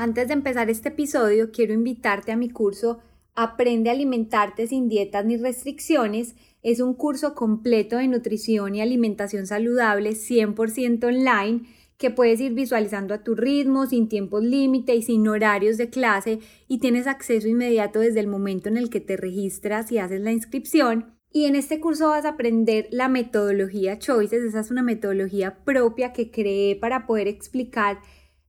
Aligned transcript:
Antes 0.00 0.28
de 0.28 0.32
empezar 0.32 0.70
este 0.70 0.88
episodio, 0.88 1.50
quiero 1.52 1.74
invitarte 1.74 2.32
a 2.32 2.36
mi 2.36 2.48
curso 2.48 3.00
Aprende 3.34 3.90
a 3.90 3.92
alimentarte 3.92 4.66
sin 4.66 4.88
dietas 4.88 5.26
ni 5.26 5.36
restricciones. 5.36 6.36
Es 6.62 6.80
un 6.80 6.94
curso 6.94 7.34
completo 7.34 7.98
de 7.98 8.08
nutrición 8.08 8.74
y 8.74 8.80
alimentación 8.80 9.46
saludable 9.46 10.12
100% 10.12 11.04
online 11.04 11.66
que 11.98 12.10
puedes 12.10 12.40
ir 12.40 12.54
visualizando 12.54 13.12
a 13.12 13.22
tu 13.22 13.34
ritmo, 13.34 13.84
sin 13.84 14.08
tiempos 14.08 14.42
límite 14.42 14.94
y 14.94 15.02
sin 15.02 15.28
horarios 15.28 15.76
de 15.76 15.90
clase 15.90 16.38
y 16.66 16.78
tienes 16.78 17.06
acceso 17.06 17.46
inmediato 17.46 18.00
desde 18.00 18.20
el 18.20 18.26
momento 18.26 18.70
en 18.70 18.78
el 18.78 18.88
que 18.88 19.00
te 19.00 19.18
registras 19.18 19.92
y 19.92 19.98
haces 19.98 20.22
la 20.22 20.32
inscripción. 20.32 21.14
Y 21.30 21.44
en 21.44 21.56
este 21.56 21.78
curso 21.78 22.08
vas 22.08 22.24
a 22.24 22.30
aprender 22.30 22.88
la 22.90 23.10
metodología 23.10 23.98
Choices, 23.98 24.44
esa 24.44 24.60
es 24.60 24.70
una 24.70 24.82
metodología 24.82 25.62
propia 25.62 26.14
que 26.14 26.30
creé 26.30 26.74
para 26.74 27.06
poder 27.06 27.28
explicar 27.28 27.98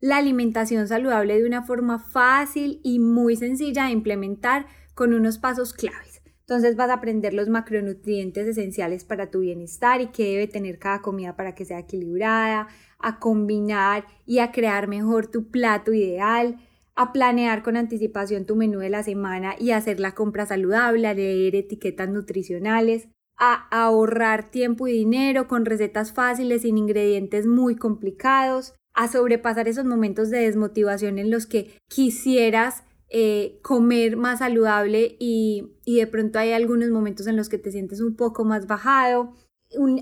la 0.01 0.17
alimentación 0.17 0.87
saludable 0.87 1.39
de 1.39 1.45
una 1.45 1.63
forma 1.63 1.99
fácil 1.99 2.81
y 2.83 2.99
muy 2.99 3.35
sencilla 3.35 3.85
de 3.85 3.91
implementar 3.91 4.65
con 4.95 5.13
unos 5.13 5.37
pasos 5.37 5.73
claves. 5.73 6.21
Entonces 6.39 6.75
vas 6.75 6.89
a 6.89 6.95
aprender 6.95 7.33
los 7.33 7.47
macronutrientes 7.47 8.45
esenciales 8.45 9.05
para 9.05 9.29
tu 9.29 9.39
bienestar 9.39 10.01
y 10.01 10.07
qué 10.07 10.25
debe 10.25 10.47
tener 10.47 10.79
cada 10.79 11.01
comida 11.01 11.37
para 11.37 11.55
que 11.55 11.65
sea 11.65 11.79
equilibrada, 11.79 12.67
a 12.99 13.19
combinar 13.19 14.05
y 14.25 14.39
a 14.39 14.51
crear 14.51 14.87
mejor 14.87 15.27
tu 15.27 15.49
plato 15.49 15.93
ideal, 15.93 16.57
a 16.95 17.13
planear 17.13 17.63
con 17.63 17.77
anticipación 17.77 18.45
tu 18.45 18.55
menú 18.55 18.79
de 18.79 18.89
la 18.89 19.03
semana 19.03 19.55
y 19.57 19.71
hacer 19.71 19.99
la 19.99 20.13
compra 20.13 20.45
saludable, 20.45 21.07
a 21.07 21.13
leer 21.13 21.55
etiquetas 21.55 22.09
nutricionales, 22.09 23.07
a 23.37 23.67
ahorrar 23.71 24.49
tiempo 24.49 24.87
y 24.87 24.93
dinero 24.93 25.47
con 25.47 25.65
recetas 25.65 26.11
fáciles 26.11 26.63
sin 26.63 26.77
ingredientes 26.77 27.47
muy 27.47 27.75
complicados, 27.75 28.73
a 28.93 29.07
sobrepasar 29.07 29.67
esos 29.67 29.85
momentos 29.85 30.29
de 30.29 30.39
desmotivación 30.39 31.19
en 31.19 31.31
los 31.31 31.45
que 31.45 31.77
quisieras 31.87 32.83
eh, 33.13 33.59
comer 33.61 34.15
más 34.15 34.39
saludable 34.39 35.17
y, 35.19 35.73
de 35.85 36.07
pronto 36.07 36.39
hay 36.39 36.53
algunos 36.53 36.89
momentos 36.91 37.27
en 37.27 37.35
los 37.35 37.49
que 37.49 37.57
te 37.57 37.71
sientes 37.71 37.99
un 37.99 38.15
poco 38.15 38.45
más 38.45 38.67
bajado, 38.67 39.33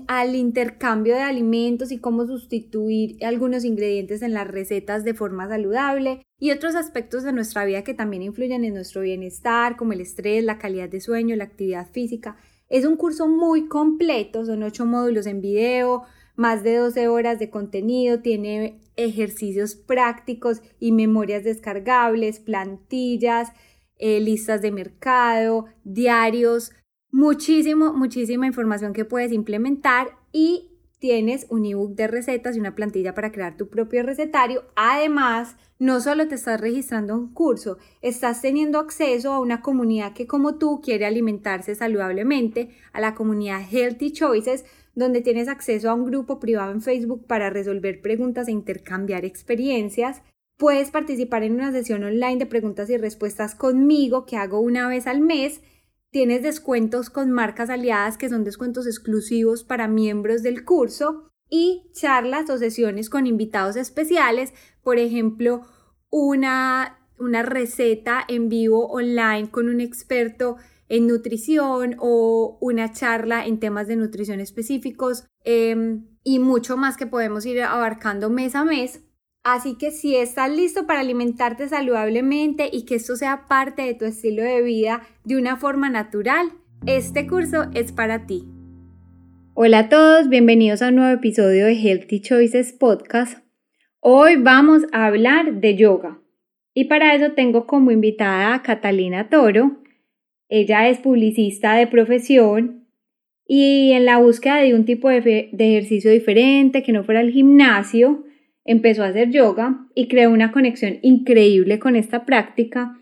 al 0.08 0.34
intercambio 0.34 1.14
de 1.14 1.22
alimentos 1.22 1.92
y 1.92 1.98
cómo 1.98 2.26
sustituir 2.26 3.24
algunos 3.24 3.64
ingredientes 3.64 4.22
en 4.22 4.34
las 4.34 4.46
recetas 4.46 5.04
de 5.04 5.14
forma 5.14 5.48
saludable 5.48 6.22
y 6.40 6.50
otros 6.50 6.74
aspectos 6.74 7.22
de 7.22 7.32
nuestra 7.32 7.64
vida 7.64 7.84
que 7.84 7.94
también 7.94 8.22
influyen 8.22 8.64
en 8.64 8.74
nuestro 8.74 9.02
bienestar, 9.02 9.76
como 9.76 9.92
el 9.92 10.00
estrés, 10.00 10.42
la 10.44 10.58
calidad 10.58 10.88
de 10.88 11.00
sueño, 11.00 11.36
la 11.36 11.44
actividad 11.44 11.88
física. 11.90 12.36
Es 12.68 12.84
un 12.84 12.96
curso 12.96 13.28
muy 13.28 13.66
completo, 13.66 14.44
son 14.44 14.62
ocho 14.62 14.86
módulos 14.86 15.26
en 15.26 15.40
video, 15.40 16.04
más 16.40 16.62
de 16.62 16.76
12 16.76 17.06
horas 17.08 17.38
de 17.38 17.50
contenido, 17.50 18.20
tiene 18.20 18.80
ejercicios 18.96 19.74
prácticos 19.74 20.62
y 20.78 20.90
memorias 20.90 21.44
descargables, 21.44 22.40
plantillas, 22.40 23.52
eh, 23.98 24.20
listas 24.20 24.62
de 24.62 24.72
mercado, 24.72 25.66
diarios, 25.84 26.72
muchísimo, 27.10 27.92
muchísima 27.92 28.46
información 28.46 28.94
que 28.94 29.04
puedes 29.04 29.32
implementar 29.32 30.16
y 30.32 30.70
tienes 30.98 31.46
un 31.50 31.66
ebook 31.66 31.94
de 31.94 32.06
recetas 32.06 32.56
y 32.56 32.60
una 32.60 32.74
plantilla 32.74 33.12
para 33.12 33.32
crear 33.32 33.58
tu 33.58 33.68
propio 33.68 34.02
recetario. 34.02 34.64
Además, 34.76 35.56
no 35.78 36.00
solo 36.00 36.26
te 36.26 36.36
estás 36.36 36.58
registrando 36.58 37.14
un 37.14 37.34
curso, 37.34 37.76
estás 38.00 38.40
teniendo 38.40 38.78
acceso 38.78 39.34
a 39.34 39.40
una 39.40 39.60
comunidad 39.60 40.14
que 40.14 40.26
como 40.26 40.56
tú 40.56 40.80
quiere 40.82 41.04
alimentarse 41.04 41.74
saludablemente, 41.74 42.70
a 42.94 43.00
la 43.00 43.14
comunidad 43.14 43.60
Healthy 43.70 44.12
Choices, 44.12 44.64
donde 44.94 45.20
tienes 45.20 45.48
acceso 45.48 45.90
a 45.90 45.94
un 45.94 46.04
grupo 46.04 46.40
privado 46.40 46.72
en 46.72 46.82
Facebook 46.82 47.26
para 47.26 47.50
resolver 47.50 48.00
preguntas 48.00 48.48
e 48.48 48.52
intercambiar 48.52 49.24
experiencias. 49.24 50.22
Puedes 50.56 50.90
participar 50.90 51.42
en 51.42 51.54
una 51.54 51.72
sesión 51.72 52.04
online 52.04 52.36
de 52.36 52.46
preguntas 52.46 52.90
y 52.90 52.96
respuestas 52.96 53.54
conmigo 53.54 54.26
que 54.26 54.36
hago 54.36 54.60
una 54.60 54.88
vez 54.88 55.06
al 55.06 55.20
mes. 55.20 55.62
Tienes 56.10 56.42
descuentos 56.42 57.08
con 57.08 57.30
marcas 57.30 57.70
aliadas 57.70 58.18
que 58.18 58.28
son 58.28 58.44
descuentos 58.44 58.86
exclusivos 58.86 59.64
para 59.64 59.88
miembros 59.88 60.42
del 60.42 60.64
curso 60.64 61.30
y 61.48 61.90
charlas 61.92 62.48
o 62.50 62.58
sesiones 62.58 63.10
con 63.10 63.26
invitados 63.26 63.76
especiales, 63.76 64.52
por 64.82 64.98
ejemplo, 64.98 65.62
una, 66.10 67.08
una 67.18 67.42
receta 67.42 68.24
en 68.26 68.48
vivo 68.48 68.86
online 68.88 69.50
con 69.50 69.68
un 69.68 69.80
experto 69.80 70.56
en 70.90 71.06
nutrición 71.06 71.96
o 71.98 72.58
una 72.60 72.92
charla 72.92 73.46
en 73.46 73.58
temas 73.58 73.86
de 73.86 73.96
nutrición 73.96 74.40
específicos 74.40 75.24
em, 75.44 76.04
y 76.24 76.40
mucho 76.40 76.76
más 76.76 76.96
que 76.96 77.06
podemos 77.06 77.46
ir 77.46 77.62
abarcando 77.62 78.28
mes 78.28 78.54
a 78.54 78.64
mes. 78.64 79.02
Así 79.42 79.78
que 79.78 79.92
si 79.92 80.16
estás 80.16 80.50
listo 80.50 80.86
para 80.86 81.00
alimentarte 81.00 81.68
saludablemente 81.68 82.68
y 82.70 82.84
que 82.84 82.96
esto 82.96 83.16
sea 83.16 83.46
parte 83.48 83.82
de 83.82 83.94
tu 83.94 84.04
estilo 84.04 84.42
de 84.42 84.60
vida 84.60 85.02
de 85.24 85.36
una 85.36 85.56
forma 85.56 85.88
natural, 85.88 86.52
este 86.84 87.26
curso 87.26 87.70
es 87.72 87.92
para 87.92 88.26
ti. 88.26 88.44
Hola 89.54 89.78
a 89.78 89.88
todos, 89.88 90.28
bienvenidos 90.28 90.82
a 90.82 90.88
un 90.88 90.96
nuevo 90.96 91.12
episodio 91.12 91.66
de 91.66 91.74
Healthy 91.74 92.20
Choices 92.20 92.72
Podcast. 92.72 93.38
Hoy 94.00 94.36
vamos 94.36 94.82
a 94.92 95.06
hablar 95.06 95.60
de 95.60 95.76
yoga 95.76 96.20
y 96.74 96.86
para 96.86 97.14
eso 97.14 97.32
tengo 97.32 97.66
como 97.66 97.92
invitada 97.92 98.54
a 98.54 98.62
Catalina 98.62 99.28
Toro. 99.28 99.80
Ella 100.50 100.88
es 100.88 100.98
publicista 100.98 101.76
de 101.76 101.86
profesión 101.86 102.88
y 103.46 103.92
en 103.92 104.04
la 104.04 104.18
búsqueda 104.18 104.56
de 104.56 104.74
un 104.74 104.84
tipo 104.84 105.08
de, 105.08 105.50
ejercicio 105.56 106.10
diferente 106.10 106.82
que 106.82 106.92
no 106.92 107.04
fuera 107.04 107.20
el 107.20 107.30
gimnasio, 107.30 108.24
empezó 108.64 109.04
a 109.04 109.08
hacer 109.08 109.30
yoga 109.30 109.86
y 109.94 110.08
creó 110.08 110.30
una 110.30 110.50
conexión 110.52 110.98
increíble 111.02 111.78
con 111.78 111.94
esta 111.94 112.26
práctica 112.26 112.96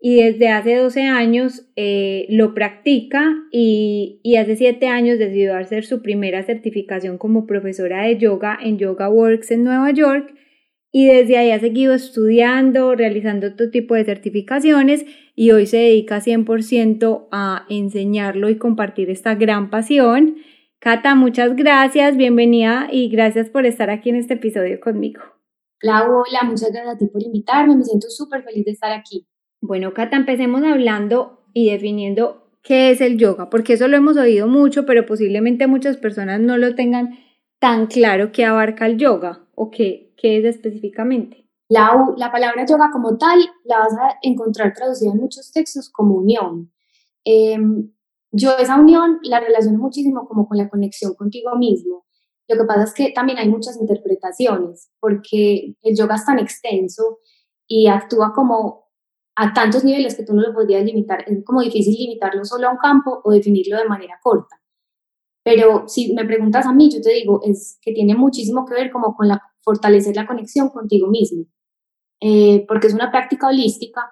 y 0.00 0.16
desde 0.16 0.48
hace 0.48 0.76
12 0.76 1.02
años 1.02 1.70
eh, 1.76 2.26
lo 2.30 2.54
practica 2.54 3.34
y, 3.52 4.20
y, 4.22 4.36
hace 4.36 4.56
7 4.56 4.86
años 4.88 5.18
decidió 5.18 5.56
hacer 5.56 5.84
su 5.84 6.02
primera 6.02 6.42
certificación 6.42 7.16
como 7.16 7.46
profesora 7.46 8.02
de 8.02 8.18
yoga 8.18 8.58
en 8.62 8.78
Yoga 8.78 9.08
Works 9.08 9.50
en 9.50 9.64
Nueva 9.64 9.90
York 9.92 10.34
y 10.96 11.08
desde 11.08 11.36
ahí 11.36 11.50
ha 11.50 11.58
seguido 11.58 11.92
estudiando, 11.92 12.94
realizando 12.94 13.48
otro 13.48 13.68
tipo 13.68 13.96
de 13.96 14.04
certificaciones 14.04 15.04
y 15.34 15.50
hoy 15.50 15.66
se 15.66 15.78
dedica 15.78 16.20
100% 16.20 17.26
a 17.32 17.66
enseñarlo 17.68 18.48
y 18.48 18.58
compartir 18.58 19.10
esta 19.10 19.34
gran 19.34 19.70
pasión. 19.70 20.36
Cata, 20.78 21.16
muchas 21.16 21.56
gracias, 21.56 22.16
bienvenida 22.16 22.86
y 22.92 23.08
gracias 23.08 23.50
por 23.50 23.66
estar 23.66 23.90
aquí 23.90 24.10
en 24.10 24.14
este 24.14 24.34
episodio 24.34 24.78
conmigo. 24.78 25.20
Clau, 25.78 26.12
hola, 26.12 26.44
muchas 26.44 26.70
gracias 26.70 26.94
a 26.94 26.96
ti 26.96 27.08
por 27.08 27.24
invitarme, 27.24 27.74
me 27.74 27.82
siento 27.82 28.06
súper 28.08 28.44
feliz 28.44 28.64
de 28.64 28.70
estar 28.70 28.92
aquí. 28.92 29.26
Bueno, 29.60 29.94
Cata, 29.94 30.16
empecemos 30.16 30.62
hablando 30.62 31.44
y 31.52 31.72
definiendo 31.72 32.52
qué 32.62 32.92
es 32.92 33.00
el 33.00 33.18
yoga, 33.18 33.50
porque 33.50 33.72
eso 33.72 33.88
lo 33.88 33.96
hemos 33.96 34.16
oído 34.16 34.46
mucho, 34.46 34.86
pero 34.86 35.04
posiblemente 35.06 35.66
muchas 35.66 35.96
personas 35.96 36.38
no 36.38 36.56
lo 36.56 36.76
tengan 36.76 37.18
tan 37.58 37.88
claro 37.88 38.30
qué 38.30 38.44
abarca 38.44 38.86
el 38.86 38.96
yoga 38.96 39.43
o 39.56 39.70
qué, 39.70 40.12
¿Qué 40.16 40.38
es 40.38 40.44
específicamente? 40.44 41.48
La, 41.68 41.92
la 42.16 42.30
palabra 42.30 42.66
yoga 42.66 42.90
como 42.92 43.16
tal 43.16 43.38
la 43.64 43.78
vas 43.78 43.94
a 43.94 44.18
encontrar 44.22 44.72
traducida 44.74 45.12
en 45.12 45.18
muchos 45.18 45.50
textos 45.52 45.90
como 45.90 46.14
unión. 46.14 46.72
Em, 47.24 47.90
yo 48.30 48.56
esa 48.58 48.78
unión 48.78 49.18
la 49.22 49.40
relaciono 49.40 49.78
muchísimo 49.78 50.26
como 50.26 50.48
con 50.48 50.58
la 50.58 50.68
conexión 50.68 51.14
contigo 51.14 51.56
mismo. 51.56 52.04
Lo 52.48 52.58
que 52.58 52.64
pasa 52.64 52.84
es 52.84 52.94
que 52.94 53.12
también 53.12 53.38
hay 53.38 53.48
muchas 53.48 53.80
interpretaciones 53.80 54.90
porque 55.00 55.76
el 55.82 55.96
yoga 55.96 56.16
es 56.16 56.26
tan 56.26 56.38
extenso 56.38 57.20
y 57.66 57.86
actúa 57.88 58.32
como 58.34 58.84
a 59.36 59.52
tantos 59.52 59.84
niveles 59.84 60.14
que 60.16 60.24
tú 60.24 60.34
no 60.34 60.42
lo 60.42 60.52
podrías 60.52 60.84
limitar. 60.84 61.24
Es 61.26 61.44
como 61.44 61.62
difícil 61.62 61.94
limitarlo 61.94 62.44
solo 62.44 62.68
a 62.68 62.72
un 62.72 62.78
campo 62.78 63.20
o 63.24 63.32
definirlo 63.32 63.78
de 63.78 63.88
manera 63.88 64.18
corta. 64.22 64.60
Pero 65.44 65.86
si 65.86 66.14
me 66.14 66.24
preguntas 66.24 66.66
a 66.66 66.72
mí, 66.72 66.90
yo 66.90 67.00
te 67.02 67.12
digo, 67.12 67.40
es 67.44 67.78
que 67.82 67.92
tiene 67.92 68.16
muchísimo 68.16 68.64
que 68.64 68.74
ver 68.74 68.90
como 68.90 69.14
con 69.14 69.28
la, 69.28 69.42
fortalecer 69.60 70.16
la 70.16 70.26
conexión 70.26 70.70
contigo 70.70 71.08
mismo, 71.08 71.44
eh, 72.20 72.64
porque 72.66 72.86
es 72.86 72.94
una 72.94 73.10
práctica 73.10 73.48
holística 73.48 74.10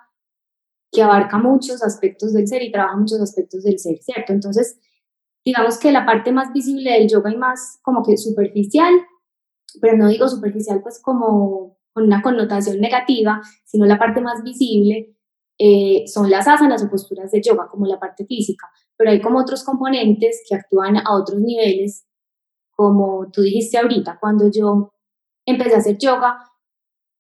que 0.93 1.03
abarca 1.03 1.39
muchos 1.39 1.83
aspectos 1.83 2.35
del 2.35 2.47
ser 2.47 2.63
y 2.63 2.71
trabaja 2.71 2.97
muchos 2.97 3.21
aspectos 3.21 3.65
del 3.65 3.79
ser, 3.79 3.99
¿cierto? 4.03 4.35
Entonces, 4.35 4.79
digamos 5.43 5.79
que 5.79 5.91
la 5.91 6.05
parte 6.05 6.33
más 6.33 6.53
visible 6.53 6.93
del 6.93 7.09
yoga 7.09 7.33
y 7.33 7.37
más 7.37 7.81
como 7.83 8.03
que 8.03 8.19
superficial, 8.19 8.93
pero 9.81 9.97
no 9.97 10.09
digo 10.09 10.29
superficial 10.29 10.83
pues 10.83 11.01
como 11.01 11.79
con 11.95 12.05
una 12.05 12.23
connotación 12.23 12.79
negativa, 12.79 13.41
sino 13.65 13.87
la 13.87 13.99
parte 13.99 14.21
más 14.21 14.43
visible 14.43 15.17
eh, 15.59 16.05
son 16.07 16.31
las 16.31 16.49
asanas 16.49 16.83
o 16.85 16.91
posturas 16.91 17.31
de 17.31 17.43
yoga, 17.43 17.69
como 17.69 17.87
la 17.87 17.99
parte 17.99 18.27
física, 18.27 18.69
pero 19.03 19.11
hay 19.11 19.21
como 19.21 19.41
otros 19.41 19.65
componentes 19.65 20.45
que 20.49 20.55
actúan 20.55 20.97
a 20.97 21.17
otros 21.17 21.41
niveles, 21.41 22.07
como 22.71 23.29
tú 23.33 23.43
dijiste 23.43 23.77
ahorita, 23.77 24.17
cuando 24.21 24.49
yo 24.49 24.93
empecé 25.45 25.75
a 25.75 25.79
hacer 25.79 25.99
yoga, 25.99 26.39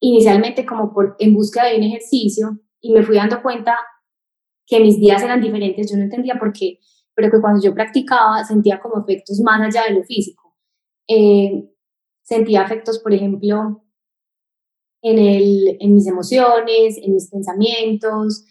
inicialmente 0.00 0.64
como 0.64 0.92
por, 0.92 1.16
en 1.18 1.34
búsqueda 1.34 1.64
de 1.64 1.78
un 1.78 1.82
ejercicio, 1.82 2.60
y 2.80 2.92
me 2.92 3.02
fui 3.02 3.16
dando 3.16 3.42
cuenta 3.42 3.76
que 4.64 4.78
mis 4.78 5.00
días 5.00 5.24
eran 5.24 5.40
diferentes, 5.40 5.90
yo 5.90 5.96
no 5.96 6.04
entendía 6.04 6.36
por 6.38 6.52
qué, 6.52 6.78
pero 7.16 7.32
que 7.32 7.40
cuando 7.40 7.60
yo 7.60 7.74
practicaba 7.74 8.44
sentía 8.44 8.78
como 8.78 9.02
efectos 9.02 9.40
más 9.40 9.60
allá 9.60 9.88
de 9.88 9.98
lo 9.98 10.04
físico. 10.04 10.54
Eh, 11.08 11.68
sentía 12.22 12.62
efectos, 12.62 13.00
por 13.00 13.12
ejemplo, 13.12 13.82
en, 15.02 15.18
el, 15.18 15.78
en 15.80 15.94
mis 15.94 16.06
emociones, 16.06 16.96
en 17.02 17.12
mis 17.12 17.28
pensamientos, 17.28 18.44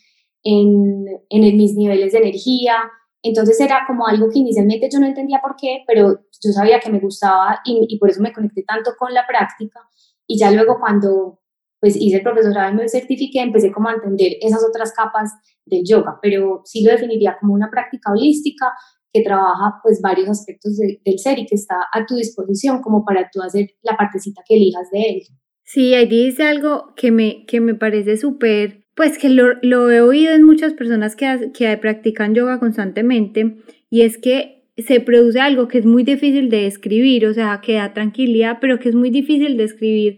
en, 0.44 1.06
en 1.30 1.58
mis 1.58 1.76
niveles 1.76 2.12
de 2.12 2.20
energía. 2.20 2.92
Entonces 3.24 3.60
era 3.60 3.84
como 3.86 4.08
algo 4.08 4.30
que 4.30 4.40
inicialmente 4.40 4.90
yo 4.92 5.00
no 5.00 5.06
entendía 5.06 5.40
por 5.42 5.56
qué, 5.56 5.84
pero 5.88 6.22
yo 6.44 6.52
sabía 6.52 6.80
que 6.80 6.92
me 6.92 7.00
gustaba 7.00 7.60
y, 7.66 7.86
y 7.88 8.00
por 8.00 8.10
eso 8.10 8.22
me 8.22 8.34
conecté 8.34 8.64
tanto 8.64 8.92
con 8.98 9.14
la 9.14 9.26
práctica. 9.28 9.80
Y 10.28 10.40
ya 10.40 10.52
luego 10.52 10.78
cuando 10.80 11.42
pues 11.82 11.96
hice 11.96 12.18
el 12.18 12.24
profesorado 12.24 12.72
y 12.72 12.76
me 12.76 12.88
certifiqué, 12.88 13.42
empecé 13.42 13.72
como 13.72 13.90
a 13.90 13.94
entender 13.94 14.34
esas 14.40 14.64
otras 14.64 14.94
capas 14.94 15.32
del 15.66 15.84
yoga, 15.84 16.20
pero 16.22 16.62
sí 16.64 16.84
lo 16.84 16.92
definiría 16.92 17.38
como 17.40 17.54
una 17.54 17.70
práctica 17.72 18.12
holística 18.12 18.72
que 19.12 19.24
trabaja 19.24 19.80
pues 19.84 20.00
varios 20.02 20.30
aspectos 20.30 20.78
del 20.78 21.20
ser 21.20 21.40
y 21.40 21.46
que 21.46 21.56
está 21.56 21.76
a 21.92 22.06
tu 22.06 22.16
disposición 22.16 22.82
como 22.82 23.04
para 23.04 23.30
tú 23.32 23.42
hacer 23.42 23.72
la 23.82 23.98
partecita 23.98 24.42
que 24.48 24.56
elijas 24.56 24.90
de 24.92 25.02
él. 25.02 25.22
Sí, 25.64 25.94
ahí 25.94 26.08
dice 26.08 26.44
algo 26.44 26.94
que 26.96 27.12
me, 27.12 27.46
que 27.46 27.60
me 27.60 27.76
parece 27.76 28.16
súper, 28.16 28.81
pues 28.96 29.18
que 29.18 29.30
lo, 29.30 29.92
he 29.92 30.02
oído 30.02 30.34
en 30.34 30.44
muchas 30.44 30.74
personas 30.74 31.16
que, 31.16 31.52
que 31.54 31.78
practican 31.78 32.36
yoga 32.36 32.60
constantemente 32.60 33.58
y 33.90 34.02
es 34.02 34.18
que 34.18 34.62
se 34.78 35.00
produce 35.00 35.40
algo 35.40 35.68
que 35.68 35.80
es 35.80 35.86
muy 35.86 36.04
difícil 36.04 36.50
de 36.50 36.64
describir, 36.64 37.26
o 37.26 37.34
sea, 37.34 37.62
que 37.62 37.76
da 37.76 37.94
tranquilidad, 37.94 38.58
pero 38.62 38.80
que 38.80 38.90
es 38.90 38.96
muy 38.96 39.10
difícil 39.10 39.58
de 39.58 39.64
describir 39.64 40.18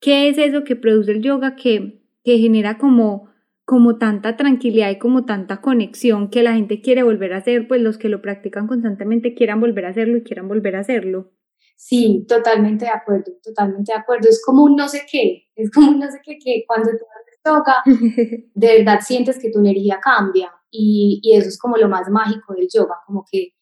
qué 0.00 0.28
es 0.28 0.38
eso 0.38 0.64
que 0.64 0.76
produce 0.76 1.12
el 1.12 1.22
yoga 1.22 1.56
que, 1.56 2.02
que 2.22 2.38
genera 2.38 2.78
como, 2.78 3.30
como 3.64 3.96
tanta 3.96 4.36
tranquilidad 4.36 4.90
y 4.90 4.98
como 4.98 5.24
tanta 5.24 5.60
conexión 5.60 6.28
que 6.28 6.42
la 6.42 6.54
gente 6.54 6.80
quiere 6.80 7.02
volver 7.02 7.32
a 7.32 7.38
hacer, 7.38 7.66
pues 7.66 7.80
los 7.80 7.98
que 7.98 8.08
lo 8.08 8.20
practican 8.20 8.66
constantemente 8.66 9.34
quieran 9.34 9.60
volver 9.60 9.86
a 9.86 9.90
hacerlo 9.90 10.18
y 10.18 10.22
quieran 10.22 10.48
volver 10.48 10.76
a 10.76 10.80
hacerlo. 10.80 11.32
Sí, 11.76 12.24
totalmente 12.28 12.84
de 12.84 12.90
acuerdo, 12.92 13.32
totalmente 13.42 13.92
de 13.92 13.98
acuerdo. 13.98 14.28
Es 14.28 14.42
como 14.44 14.64
un 14.64 14.76
no 14.76 14.88
sé 14.88 15.02
qué, 15.10 15.48
es 15.56 15.70
como 15.70 15.90
un 15.90 15.98
no 15.98 16.10
sé 16.10 16.20
qué 16.24 16.38
que 16.38 16.64
cuando 16.66 16.90
tú 16.90 17.04
yoga, 17.44 17.76
de 18.54 18.78
verdad 18.78 19.00
sientes 19.00 19.38
que 19.38 19.50
tu 19.50 19.60
energía 19.60 20.00
cambia 20.02 20.52
y, 20.70 21.20
y, 21.22 21.36
eso 21.36 21.48
es 21.48 21.58
como 21.58 21.76
lo 21.76 21.88
más 21.88 22.08
mágico 22.10 22.54
del 22.54 22.68
yoga, 22.72 22.96
como 23.06 23.24
que, 23.30 23.54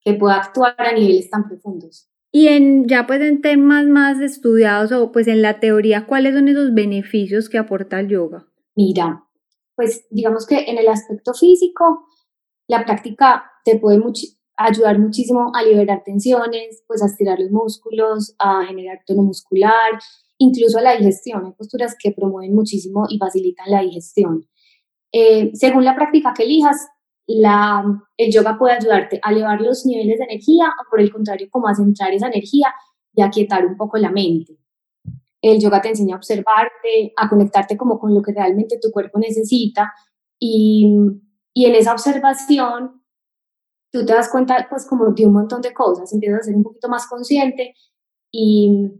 que 0.00 0.14
puede 0.14 0.34
actuar 0.34 0.74
a 0.78 0.92
niveles 0.92 1.30
tan 1.30 1.48
profundos. 1.48 2.08
Y 2.30 2.48
en 2.48 2.88
ya 2.88 3.06
pues 3.06 3.20
en 3.20 3.40
temas 3.42 3.86
más 3.86 4.20
estudiados 4.20 4.90
o 4.92 5.12
pues 5.12 5.28
en 5.28 5.40
la 5.40 5.60
teoría, 5.60 6.06
¿cuáles 6.06 6.34
son 6.34 6.48
esos 6.48 6.74
beneficios 6.74 7.48
que 7.48 7.58
aporta 7.58 8.00
el 8.00 8.08
yoga? 8.08 8.46
Mira, 8.74 9.24
pues 9.76 10.06
digamos 10.10 10.46
que 10.46 10.64
en 10.64 10.78
el 10.78 10.88
aspecto 10.88 11.32
físico, 11.32 12.08
la 12.66 12.84
práctica 12.84 13.44
te 13.64 13.78
puede 13.78 13.98
mucho, 13.98 14.26
ayudar 14.56 14.98
muchísimo 14.98 15.52
a 15.54 15.62
liberar 15.62 16.02
tensiones, 16.04 16.82
pues 16.86 17.02
a 17.02 17.06
estirar 17.06 17.38
los 17.38 17.50
músculos, 17.50 18.34
a 18.38 18.64
generar 18.64 19.00
tono 19.06 19.22
muscular, 19.22 19.92
incluso 20.38 20.78
a 20.78 20.82
la 20.82 20.96
digestión. 20.96 21.44
Hay 21.46 21.52
posturas 21.52 21.96
que 21.98 22.12
promueven 22.12 22.54
muchísimo 22.54 23.06
y 23.08 23.18
facilitan 23.18 23.70
la 23.70 23.82
digestión. 23.82 24.46
Eh, 25.12 25.50
según 25.54 25.84
la 25.84 25.94
práctica 25.94 26.32
que 26.34 26.44
elijas, 26.44 26.76
la, 27.26 27.84
el 28.16 28.32
yoga 28.32 28.58
puede 28.58 28.74
ayudarte 28.74 29.20
a 29.22 29.30
elevar 29.30 29.60
los 29.60 29.86
niveles 29.86 30.18
de 30.18 30.24
energía 30.24 30.66
o 30.68 30.90
por 30.90 31.00
el 31.00 31.12
contrario, 31.12 31.48
como 31.50 31.68
a 31.68 31.74
centrar 31.74 32.12
esa 32.12 32.26
energía 32.26 32.74
y 33.14 33.22
a 33.22 33.30
quietar 33.30 33.64
un 33.64 33.76
poco 33.76 33.96
la 33.96 34.10
mente. 34.10 34.58
El 35.40 35.60
yoga 35.60 35.80
te 35.80 35.90
enseña 35.90 36.14
a 36.14 36.18
observarte, 36.18 37.12
a 37.16 37.28
conectarte 37.28 37.76
como 37.76 37.98
con 37.98 38.14
lo 38.14 38.22
que 38.22 38.32
realmente 38.32 38.78
tu 38.80 38.90
cuerpo 38.90 39.18
necesita 39.18 39.92
y, 40.38 40.88
y 41.54 41.66
en 41.66 41.74
esa 41.74 41.92
observación 41.92 43.02
tú 43.92 44.04
te 44.04 44.12
das 44.12 44.28
cuenta 44.28 44.66
pues 44.68 44.86
como 44.86 45.12
de 45.12 45.24
un 45.24 45.32
montón 45.32 45.60
de 45.60 45.72
cosas, 45.72 46.12
empiezas 46.12 46.40
a 46.40 46.44
ser 46.44 46.56
un 46.56 46.64
poquito 46.64 46.88
más 46.88 47.06
consciente 47.06 47.74
y, 48.32 48.90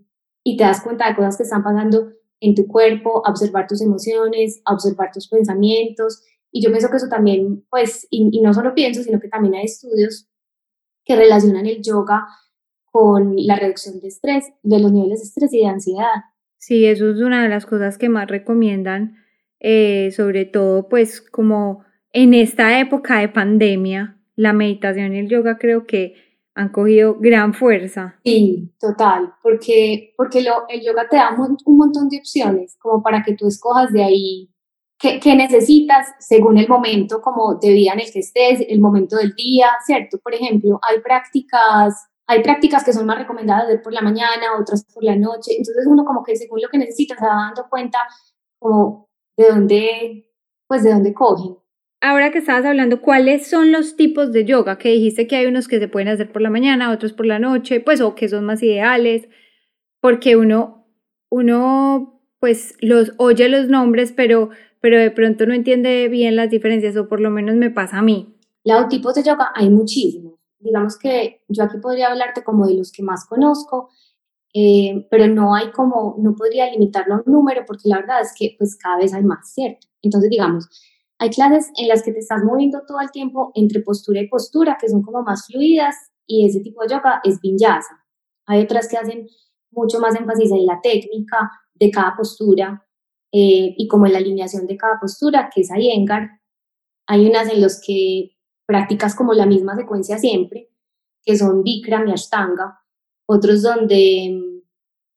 y 0.44 0.56
te 0.56 0.64
das 0.64 0.82
cuenta 0.82 1.08
de 1.08 1.16
cosas 1.16 1.36
que 1.36 1.42
están 1.42 1.64
pasando 1.64 2.12
en 2.40 2.54
tu 2.54 2.68
cuerpo, 2.68 3.22
observar 3.26 3.66
tus 3.66 3.80
emociones, 3.80 4.62
observar 4.70 5.10
tus 5.12 5.28
pensamientos. 5.28 6.22
Y 6.52 6.62
yo 6.62 6.70
pienso 6.70 6.90
que 6.90 6.98
eso 6.98 7.08
también, 7.08 7.64
pues, 7.70 8.06
y, 8.10 8.28
y 8.30 8.42
no 8.42 8.52
solo 8.54 8.74
pienso, 8.74 9.02
sino 9.02 9.18
que 9.18 9.28
también 9.28 9.54
hay 9.54 9.64
estudios 9.64 10.28
que 11.04 11.16
relacionan 11.16 11.66
el 11.66 11.82
yoga 11.82 12.26
con 12.92 13.34
la 13.36 13.56
reducción 13.56 13.98
de 14.00 14.08
estrés, 14.08 14.52
de 14.62 14.78
los 14.78 14.92
niveles 14.92 15.20
de 15.20 15.24
estrés 15.24 15.52
y 15.52 15.60
de 15.60 15.66
ansiedad. 15.66 16.22
Sí, 16.58 16.86
eso 16.86 17.10
es 17.10 17.20
una 17.20 17.42
de 17.42 17.48
las 17.48 17.66
cosas 17.66 17.98
que 17.98 18.08
más 18.08 18.28
recomiendan, 18.28 19.16
eh, 19.58 20.12
sobre 20.12 20.44
todo 20.44 20.88
pues 20.88 21.20
como 21.20 21.84
en 22.12 22.34
esta 22.34 22.78
época 22.78 23.18
de 23.18 23.28
pandemia, 23.28 24.18
la 24.36 24.52
meditación 24.52 25.14
y 25.14 25.18
el 25.18 25.28
yoga 25.28 25.58
creo 25.58 25.86
que 25.86 26.14
han 26.54 26.68
cogido 26.68 27.16
gran 27.18 27.52
fuerza. 27.52 28.18
Sí, 28.24 28.72
total, 28.78 29.34
porque, 29.42 30.14
porque 30.16 30.42
lo, 30.42 30.68
el 30.68 30.82
yoga 30.82 31.08
te 31.08 31.16
da 31.16 31.34
un, 31.36 31.76
montón 31.76 32.08
de 32.08 32.18
opciones 32.18 32.76
como 32.80 33.02
para 33.02 33.22
que 33.22 33.34
tú 33.34 33.48
escojas 33.48 33.92
de 33.92 34.04
ahí 34.04 34.50
qué, 34.98 35.18
qué, 35.18 35.34
necesitas 35.34 36.06
según 36.20 36.58
el 36.58 36.68
momento 36.68 37.20
como 37.20 37.56
de 37.56 37.72
vida 37.72 37.92
en 37.92 38.00
el 38.00 38.12
que 38.12 38.20
estés, 38.20 38.64
el 38.68 38.80
momento 38.80 39.16
del 39.16 39.34
día, 39.34 39.68
¿cierto? 39.84 40.18
Por 40.22 40.34
ejemplo, 40.34 40.78
hay 40.88 41.00
prácticas, 41.00 42.08
hay 42.26 42.42
prácticas 42.42 42.84
que 42.84 42.92
son 42.92 43.06
más 43.06 43.18
recomendadas 43.18 43.68
de 43.68 43.78
por 43.78 43.92
la 43.92 44.00
mañana, 44.00 44.56
otras 44.58 44.84
por 44.84 45.02
la 45.02 45.16
noche, 45.16 45.52
entonces 45.58 45.86
uno 45.88 46.04
como 46.04 46.22
que 46.22 46.36
según 46.36 46.60
lo 46.62 46.68
que 46.68 46.78
necesitas 46.78 47.18
se 47.18 47.26
va 47.26 47.34
dando 47.34 47.68
cuenta 47.68 47.98
como 48.60 49.08
de 49.36 49.48
dónde, 49.48 50.32
pues 50.68 50.84
de 50.84 50.92
dónde 50.92 51.12
cogen 51.12 51.56
ahora 52.04 52.30
que 52.30 52.38
estabas 52.38 52.66
hablando, 52.66 53.00
¿cuáles 53.00 53.46
son 53.46 53.72
los 53.72 53.96
tipos 53.96 54.30
de 54.30 54.44
yoga? 54.44 54.76
Que 54.76 54.90
dijiste 54.90 55.26
que 55.26 55.36
hay 55.36 55.46
unos 55.46 55.68
que 55.68 55.78
se 55.78 55.88
pueden 55.88 56.08
hacer 56.08 56.30
por 56.30 56.42
la 56.42 56.50
mañana, 56.50 56.92
otros 56.92 57.14
por 57.14 57.24
la 57.24 57.38
noche, 57.38 57.80
pues 57.80 58.02
o 58.02 58.14
que 58.14 58.28
son 58.28 58.44
más 58.44 58.62
ideales, 58.62 59.26
porque 60.02 60.36
uno, 60.36 60.86
uno 61.30 62.20
pues 62.40 62.76
los 62.80 63.12
oye 63.16 63.48
los 63.48 63.68
nombres, 63.68 64.12
pero, 64.12 64.50
pero 64.80 64.98
de 64.98 65.10
pronto 65.10 65.46
no 65.46 65.54
entiende 65.54 66.08
bien 66.08 66.36
las 66.36 66.50
diferencias, 66.50 66.94
o 66.98 67.08
por 67.08 67.20
lo 67.20 67.30
menos 67.30 67.56
me 67.56 67.70
pasa 67.70 68.00
a 68.00 68.02
mí. 68.02 68.36
Los 68.64 68.88
tipos 68.88 69.14
de 69.14 69.22
yoga 69.22 69.50
hay 69.54 69.70
muchísimos. 69.70 70.34
Digamos 70.58 70.98
que 70.98 71.42
yo 71.48 71.64
aquí 71.64 71.78
podría 71.78 72.08
hablarte 72.08 72.44
como 72.44 72.66
de 72.66 72.74
los 72.74 72.92
que 72.92 73.02
más 73.02 73.26
conozco, 73.26 73.88
eh, 74.52 75.06
pero 75.10 75.26
no 75.26 75.54
hay 75.54 75.70
como, 75.70 76.16
no 76.18 76.34
podría 76.34 76.70
limitarlo 76.70 77.14
a 77.14 77.22
un 77.24 77.32
número 77.32 77.62
porque 77.66 77.88
la 77.88 78.00
verdad 78.00 78.20
es 78.20 78.34
que 78.38 78.56
pues 78.58 78.76
cada 78.76 78.98
vez 78.98 79.14
hay 79.14 79.24
más, 79.24 79.54
¿cierto? 79.54 79.86
Entonces, 80.02 80.28
digamos, 80.28 80.68
hay 81.24 81.30
clases 81.30 81.70
en 81.78 81.88
las 81.88 82.02
que 82.02 82.12
te 82.12 82.18
estás 82.18 82.44
moviendo 82.44 82.82
todo 82.86 83.00
el 83.00 83.10
tiempo 83.10 83.50
entre 83.54 83.80
postura 83.80 84.20
y 84.20 84.28
postura, 84.28 84.76
que 84.78 84.90
son 84.90 85.00
como 85.00 85.22
más 85.22 85.46
fluidas, 85.46 85.96
y 86.26 86.46
ese 86.46 86.60
tipo 86.60 86.82
de 86.82 86.90
yoga 86.90 87.22
es 87.24 87.40
vinyasa. 87.40 88.04
Hay 88.46 88.62
otras 88.62 88.88
que 88.88 88.98
hacen 88.98 89.26
mucho 89.70 90.00
más 90.00 90.14
énfasis 90.14 90.50
en 90.50 90.66
la 90.66 90.80
técnica 90.82 91.50
de 91.74 91.90
cada 91.90 92.14
postura 92.14 92.86
eh, 93.32 93.74
y 93.76 93.88
como 93.88 94.04
en 94.04 94.12
la 94.12 94.18
alineación 94.18 94.66
de 94.66 94.76
cada 94.76 95.00
postura, 95.00 95.50
que 95.52 95.62
es 95.62 95.70
Iyengar. 95.70 96.28
Hay 97.06 97.26
unas 97.26 97.50
en 97.50 97.62
las 97.62 97.80
que 97.84 98.36
practicas 98.66 99.14
como 99.14 99.32
la 99.32 99.46
misma 99.46 99.76
secuencia 99.76 100.18
siempre, 100.18 100.70
que 101.22 101.38
son 101.38 101.62
Bikram 101.62 102.06
y 102.06 102.12
Ashtanga. 102.12 102.80
Otros 103.26 103.62
donde, 103.62 104.60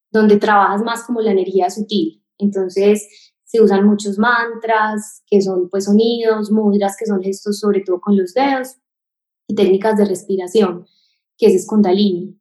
donde 0.09 0.37
trabajas 0.37 0.81
más 0.83 1.03
como 1.03 1.19
la 1.19 1.31
energía 1.31 1.69
sutil. 1.69 2.23
Entonces, 2.37 3.33
se 3.47 3.61
usan 3.61 3.87
muchos 3.87 4.19
mantras, 4.19 5.23
que 5.25 5.41
son 5.41 5.69
pues 5.69 5.85
sonidos, 5.85 6.51
mudras, 6.51 6.95
que 6.99 7.05
son 7.05 7.23
gestos 7.23 7.59
sobre 7.59 7.81
todo 7.81 8.01
con 8.01 8.17
los 8.17 8.33
dedos, 8.33 8.75
y 9.47 9.55
técnicas 9.55 9.97
de 9.97 10.05
respiración, 10.05 10.85
que 11.37 11.47
es 11.47 11.65
Kundalini. 11.65 12.37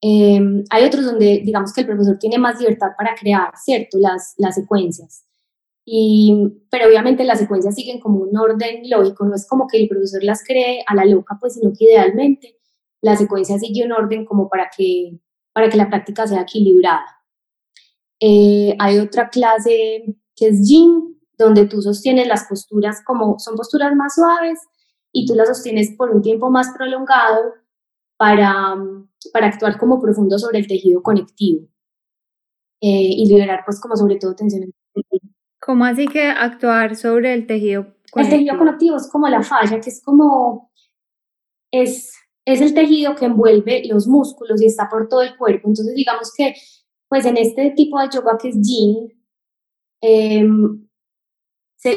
Em, 0.00 0.64
hay 0.70 0.84
otros 0.84 1.04
donde 1.04 1.42
digamos 1.44 1.72
que 1.72 1.82
el 1.82 1.86
profesor 1.86 2.18
tiene 2.18 2.38
más 2.38 2.58
libertad 2.60 2.88
para 2.96 3.14
crear, 3.14 3.52
¿cierto? 3.56 3.98
Las, 3.98 4.34
las 4.36 4.56
secuencias. 4.56 5.24
Y, 5.84 6.34
pero 6.70 6.88
obviamente 6.88 7.24
las 7.24 7.38
secuencias 7.38 7.76
siguen 7.76 8.00
como 8.00 8.18
un 8.18 8.36
orden 8.36 8.82
lógico, 8.90 9.24
no 9.24 9.36
es 9.36 9.46
como 9.46 9.68
que 9.68 9.78
el 9.78 9.88
profesor 9.88 10.22
las 10.24 10.44
cree 10.44 10.84
a 10.86 10.94
la 10.94 11.04
loca, 11.04 11.38
pues 11.40 11.54
sino 11.54 11.72
que 11.72 11.84
idealmente 11.84 12.58
la 13.00 13.16
secuencia 13.16 13.58
sigue 13.58 13.84
un 13.84 13.92
orden 13.92 14.24
como 14.24 14.48
para 14.48 14.70
que, 14.76 15.18
para 15.52 15.68
que 15.70 15.76
la 15.76 15.88
práctica 15.88 16.26
sea 16.26 16.42
equilibrada. 16.42 17.06
Eh, 18.20 18.74
hay 18.78 18.98
otra 18.98 19.30
clase 19.30 20.16
que 20.38 20.48
es 20.48 20.60
Jin, 20.66 21.18
donde 21.36 21.66
tú 21.66 21.82
sostienes 21.82 22.26
las 22.26 22.44
posturas 22.44 23.02
como 23.04 23.38
son 23.38 23.56
posturas 23.56 23.94
más 23.94 24.14
suaves 24.14 24.58
y 25.12 25.26
tú 25.26 25.34
las 25.34 25.48
sostienes 25.48 25.94
por 25.96 26.10
un 26.10 26.22
tiempo 26.22 26.50
más 26.50 26.68
prolongado 26.76 27.54
para, 28.16 28.76
para 29.32 29.46
actuar 29.46 29.78
como 29.78 30.00
profundo 30.00 30.38
sobre 30.38 30.58
el 30.58 30.66
tejido 30.66 31.02
conectivo 31.02 31.66
eh, 32.80 33.10
y 33.10 33.26
liberar 33.26 33.62
pues 33.64 33.80
como 33.80 33.96
sobre 33.96 34.16
todo 34.16 34.34
tensión. 34.34 34.72
¿Cómo 35.60 35.84
así 35.84 36.06
que 36.06 36.24
actuar 36.24 36.96
sobre 36.96 37.34
el 37.34 37.46
tejido 37.46 37.84
conectivo? 38.10 38.20
El 38.20 38.28
tejido 38.30 38.58
conectivo 38.58 38.96
es 38.96 39.08
como 39.10 39.28
la 39.28 39.42
falla, 39.42 39.80
que 39.80 39.90
es 39.90 40.02
como, 40.02 40.72
es, 41.70 42.12
es 42.44 42.60
el 42.60 42.74
tejido 42.74 43.14
que 43.14 43.26
envuelve 43.26 43.82
los 43.86 44.06
músculos 44.06 44.60
y 44.62 44.66
está 44.66 44.88
por 44.88 45.08
todo 45.08 45.22
el 45.22 45.36
cuerpo. 45.36 45.68
Entonces 45.68 45.94
digamos 45.94 46.32
que 46.36 46.54
pues 47.08 47.24
en 47.24 47.36
este 47.38 47.70
tipo 47.70 47.98
de 48.00 48.08
yoga 48.12 48.36
que 48.40 48.48
es 48.48 48.60
Em, 50.00 50.88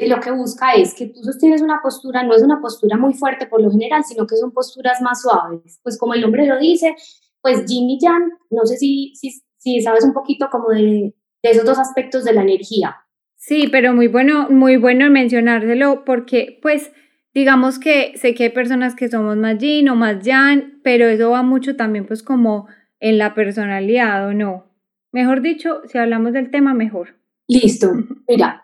lo 0.07 0.19
que 0.19 0.31
busca 0.31 0.73
es 0.73 0.93
que 0.93 1.07
tú 1.07 1.21
sostienes 1.23 1.61
una 1.61 1.81
postura, 1.81 2.23
no 2.23 2.35
es 2.35 2.43
una 2.43 2.61
postura 2.61 2.97
muy 2.97 3.13
fuerte 3.13 3.47
por 3.47 3.61
lo 3.61 3.71
general, 3.71 4.03
sino 4.03 4.27
que 4.27 4.35
son 4.35 4.51
posturas 4.51 5.01
más 5.01 5.21
suaves. 5.21 5.79
Pues 5.83 5.97
como 5.97 6.13
el 6.13 6.21
nombre 6.21 6.45
lo 6.45 6.59
dice, 6.59 6.95
pues 7.41 7.65
Yin 7.65 7.89
y 7.89 7.99
Yang, 7.99 8.31
no 8.51 8.65
sé 8.65 8.77
si, 8.77 9.13
si, 9.15 9.41
si 9.57 9.81
sabes 9.81 10.03
un 10.03 10.13
poquito 10.13 10.49
como 10.51 10.69
de, 10.69 11.13
de, 11.41 11.49
esos 11.49 11.65
dos 11.65 11.79
aspectos 11.79 12.23
de 12.23 12.33
la 12.33 12.43
energía. 12.43 12.97
Sí, 13.35 13.67
pero 13.71 13.93
muy 13.93 14.07
bueno, 14.07 14.49
muy 14.49 14.77
bueno 14.77 15.09
mencionárselo 15.09 16.05
porque 16.05 16.59
pues 16.61 16.91
digamos 17.33 17.79
que 17.79 18.13
sé 18.17 18.35
que 18.35 18.43
hay 18.43 18.49
personas 18.49 18.93
que 18.95 19.09
somos 19.09 19.35
más 19.37 19.57
Yin 19.57 19.89
o 19.89 19.95
más 19.95 20.23
Yang, 20.23 20.81
pero 20.83 21.07
eso 21.07 21.31
va 21.31 21.41
mucho 21.41 21.75
también 21.75 22.05
pues 22.05 22.21
como 22.21 22.67
en 22.99 23.17
la 23.17 23.33
personalidad 23.33 24.27
o 24.27 24.33
no. 24.33 24.71
Mejor 25.11 25.41
dicho, 25.41 25.81
si 25.87 25.97
hablamos 25.97 26.33
del 26.33 26.51
tema, 26.51 26.73
mejor. 26.73 27.20
Listo. 27.51 27.91
Mira, 28.29 28.63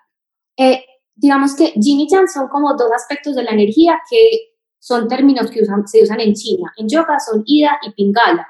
eh, 0.57 0.81
digamos 1.13 1.53
que 1.57 1.73
Yin 1.75 1.99
y 1.99 2.07
Yang 2.09 2.29
son 2.29 2.47
como 2.47 2.73
dos 2.73 2.89
aspectos 2.95 3.35
de 3.35 3.43
la 3.43 3.51
energía 3.51 3.99
que 4.09 4.53
son 4.79 5.09
términos 5.09 5.51
que 5.51 5.65
se 5.65 6.03
usan 6.03 6.21
en 6.21 6.33
China. 6.33 6.71
En 6.77 6.87
yoga 6.87 7.19
son 7.19 7.43
Ida 7.45 7.77
y 7.85 7.91
Pingala, 7.91 8.47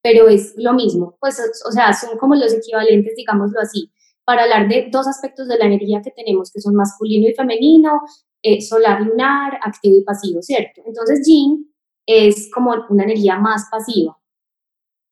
pero 0.00 0.28
es 0.28 0.54
lo 0.56 0.74
mismo. 0.74 1.16
Pues, 1.18 1.40
o 1.66 1.72
sea, 1.72 1.92
son 1.92 2.16
como 2.18 2.36
los 2.36 2.54
equivalentes, 2.54 3.14
digámoslo 3.16 3.58
así, 3.60 3.90
para 4.24 4.44
hablar 4.44 4.68
de 4.68 4.90
dos 4.92 5.08
aspectos 5.08 5.48
de 5.48 5.58
la 5.58 5.64
energía 5.64 6.00
que 6.02 6.12
tenemos, 6.12 6.52
que 6.52 6.60
son 6.60 6.76
masculino 6.76 7.28
y 7.28 7.34
femenino, 7.34 8.00
eh, 8.42 8.60
solar, 8.60 9.00
lunar, 9.00 9.58
activo 9.60 9.96
y 9.96 10.04
pasivo, 10.04 10.40
¿cierto? 10.40 10.82
Entonces, 10.86 11.26
Yin 11.26 11.68
es 12.06 12.48
como 12.54 12.76
una 12.90 13.02
energía 13.02 13.40
más 13.40 13.66
pasiva. 13.72 14.16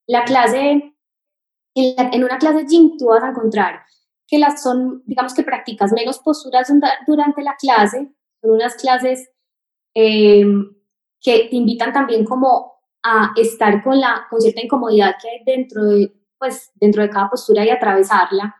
La 0.07 0.23
clase, 0.23 0.95
en, 1.75 2.25
una 2.25 2.39
clase 2.39 2.65
Yin 2.69 2.97
tú 2.97 3.07
vas 3.07 3.25
a 3.25 3.31
encontrar 3.31 3.81
que 4.29 4.39
las 4.39 4.63
son, 4.63 5.03
digamos 5.07 5.35
que 5.35 5.43
practicas 5.43 5.93
menos 5.93 6.19
posturas 6.19 6.71
durante 7.07 7.43
la 7.43 7.57
clase, 7.57 8.13
son 8.43 8.51
unas 8.51 8.77
clases 8.77 9.31
em, 9.95 10.77
que 11.21 11.49
te 11.51 11.57
invitan 11.57 11.93
también 11.93 12.25
como 12.25 12.75
a 13.03 13.33
estar 13.37 13.83
con, 13.83 13.99
la, 13.99 14.27
con 14.29 14.41
cierta 14.41 14.63
incomodidad 14.63 15.17
que 15.21 15.31
hay 15.31 15.45
dentro 15.45 15.83
de, 15.83 16.13
pues, 16.39 16.71
dentro 16.75 17.03
de 17.03 17.09
cada 17.09 17.31
postura 17.31 17.65
y 17.65 17.71
atravesarla, 17.71 18.55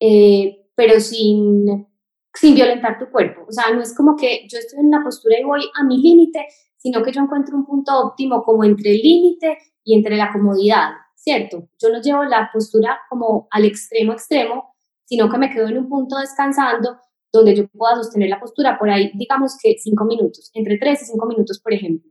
eh, 0.00 0.66
pero 0.74 0.98
sin, 0.98 1.86
sin 2.34 2.54
violentar 2.56 2.98
tu 2.98 3.08
cuerpo. 3.10 3.46
O 3.48 3.52
sea, 3.52 3.72
no 3.72 3.80
es 3.80 3.96
como 3.96 4.16
que 4.16 4.46
yo 4.48 4.58
estoy 4.58 4.80
en 4.80 4.86
una 4.86 5.04
postura 5.04 5.38
y 5.38 5.44
voy 5.44 5.62
a 5.80 5.84
mi 5.84 5.98
límite, 5.98 6.46
sino 6.76 7.00
que 7.02 7.12
yo 7.12 7.22
encuentro 7.22 7.56
un 7.56 7.64
punto 7.64 7.96
óptimo 7.96 8.42
como 8.42 8.64
entre 8.64 8.90
el 8.90 9.02
límite 9.02 9.56
y 9.84 9.94
entre 9.94 10.16
la 10.16 10.32
comodidad. 10.32 10.90
¿Cierto? 11.24 11.68
Yo 11.80 11.88
no 11.88 12.02
llevo 12.02 12.22
la 12.24 12.50
postura 12.52 13.00
como 13.08 13.48
al 13.50 13.64
extremo 13.64 14.12
extremo, 14.12 14.74
sino 15.06 15.30
que 15.30 15.38
me 15.38 15.50
quedo 15.50 15.68
en 15.68 15.78
un 15.78 15.88
punto 15.88 16.18
descansando 16.18 16.98
donde 17.32 17.56
yo 17.56 17.66
pueda 17.68 17.96
sostener 17.96 18.28
la 18.28 18.38
postura 18.38 18.78
por 18.78 18.90
ahí, 18.90 19.10
digamos 19.14 19.56
que 19.60 19.74
cinco 19.78 20.04
minutos, 20.04 20.50
entre 20.54 20.78
tres 20.78 21.02
y 21.02 21.06
cinco 21.06 21.26
minutos, 21.26 21.60
por 21.60 21.72
ejemplo, 21.72 22.10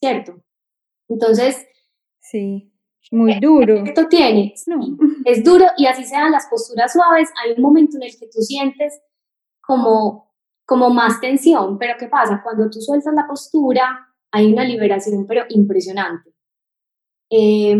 ¿cierto? 0.00 0.42
Entonces... 1.08 1.64
Sí, 2.20 2.72
muy 3.12 3.38
duro. 3.40 3.84
Esto 3.84 4.06
tiene, 4.08 4.52
es 5.24 5.44
duro 5.44 5.66
y 5.76 5.86
así 5.86 6.04
sean 6.04 6.32
las 6.32 6.46
posturas 6.48 6.92
suaves, 6.92 7.30
hay 7.42 7.52
un 7.52 7.62
momento 7.62 7.96
en 7.96 8.02
el 8.02 8.18
que 8.18 8.26
tú 8.26 8.42
sientes 8.42 9.00
como, 9.60 10.34
como 10.66 10.90
más 10.90 11.20
tensión, 11.20 11.78
pero 11.78 11.94
¿qué 11.98 12.08
pasa? 12.08 12.42
Cuando 12.42 12.68
tú 12.68 12.80
sueltas 12.80 13.14
la 13.14 13.26
postura, 13.26 14.08
hay 14.32 14.52
una 14.52 14.64
liberación, 14.64 15.24
pero 15.26 15.44
impresionante. 15.48 16.30
Eh, 17.30 17.76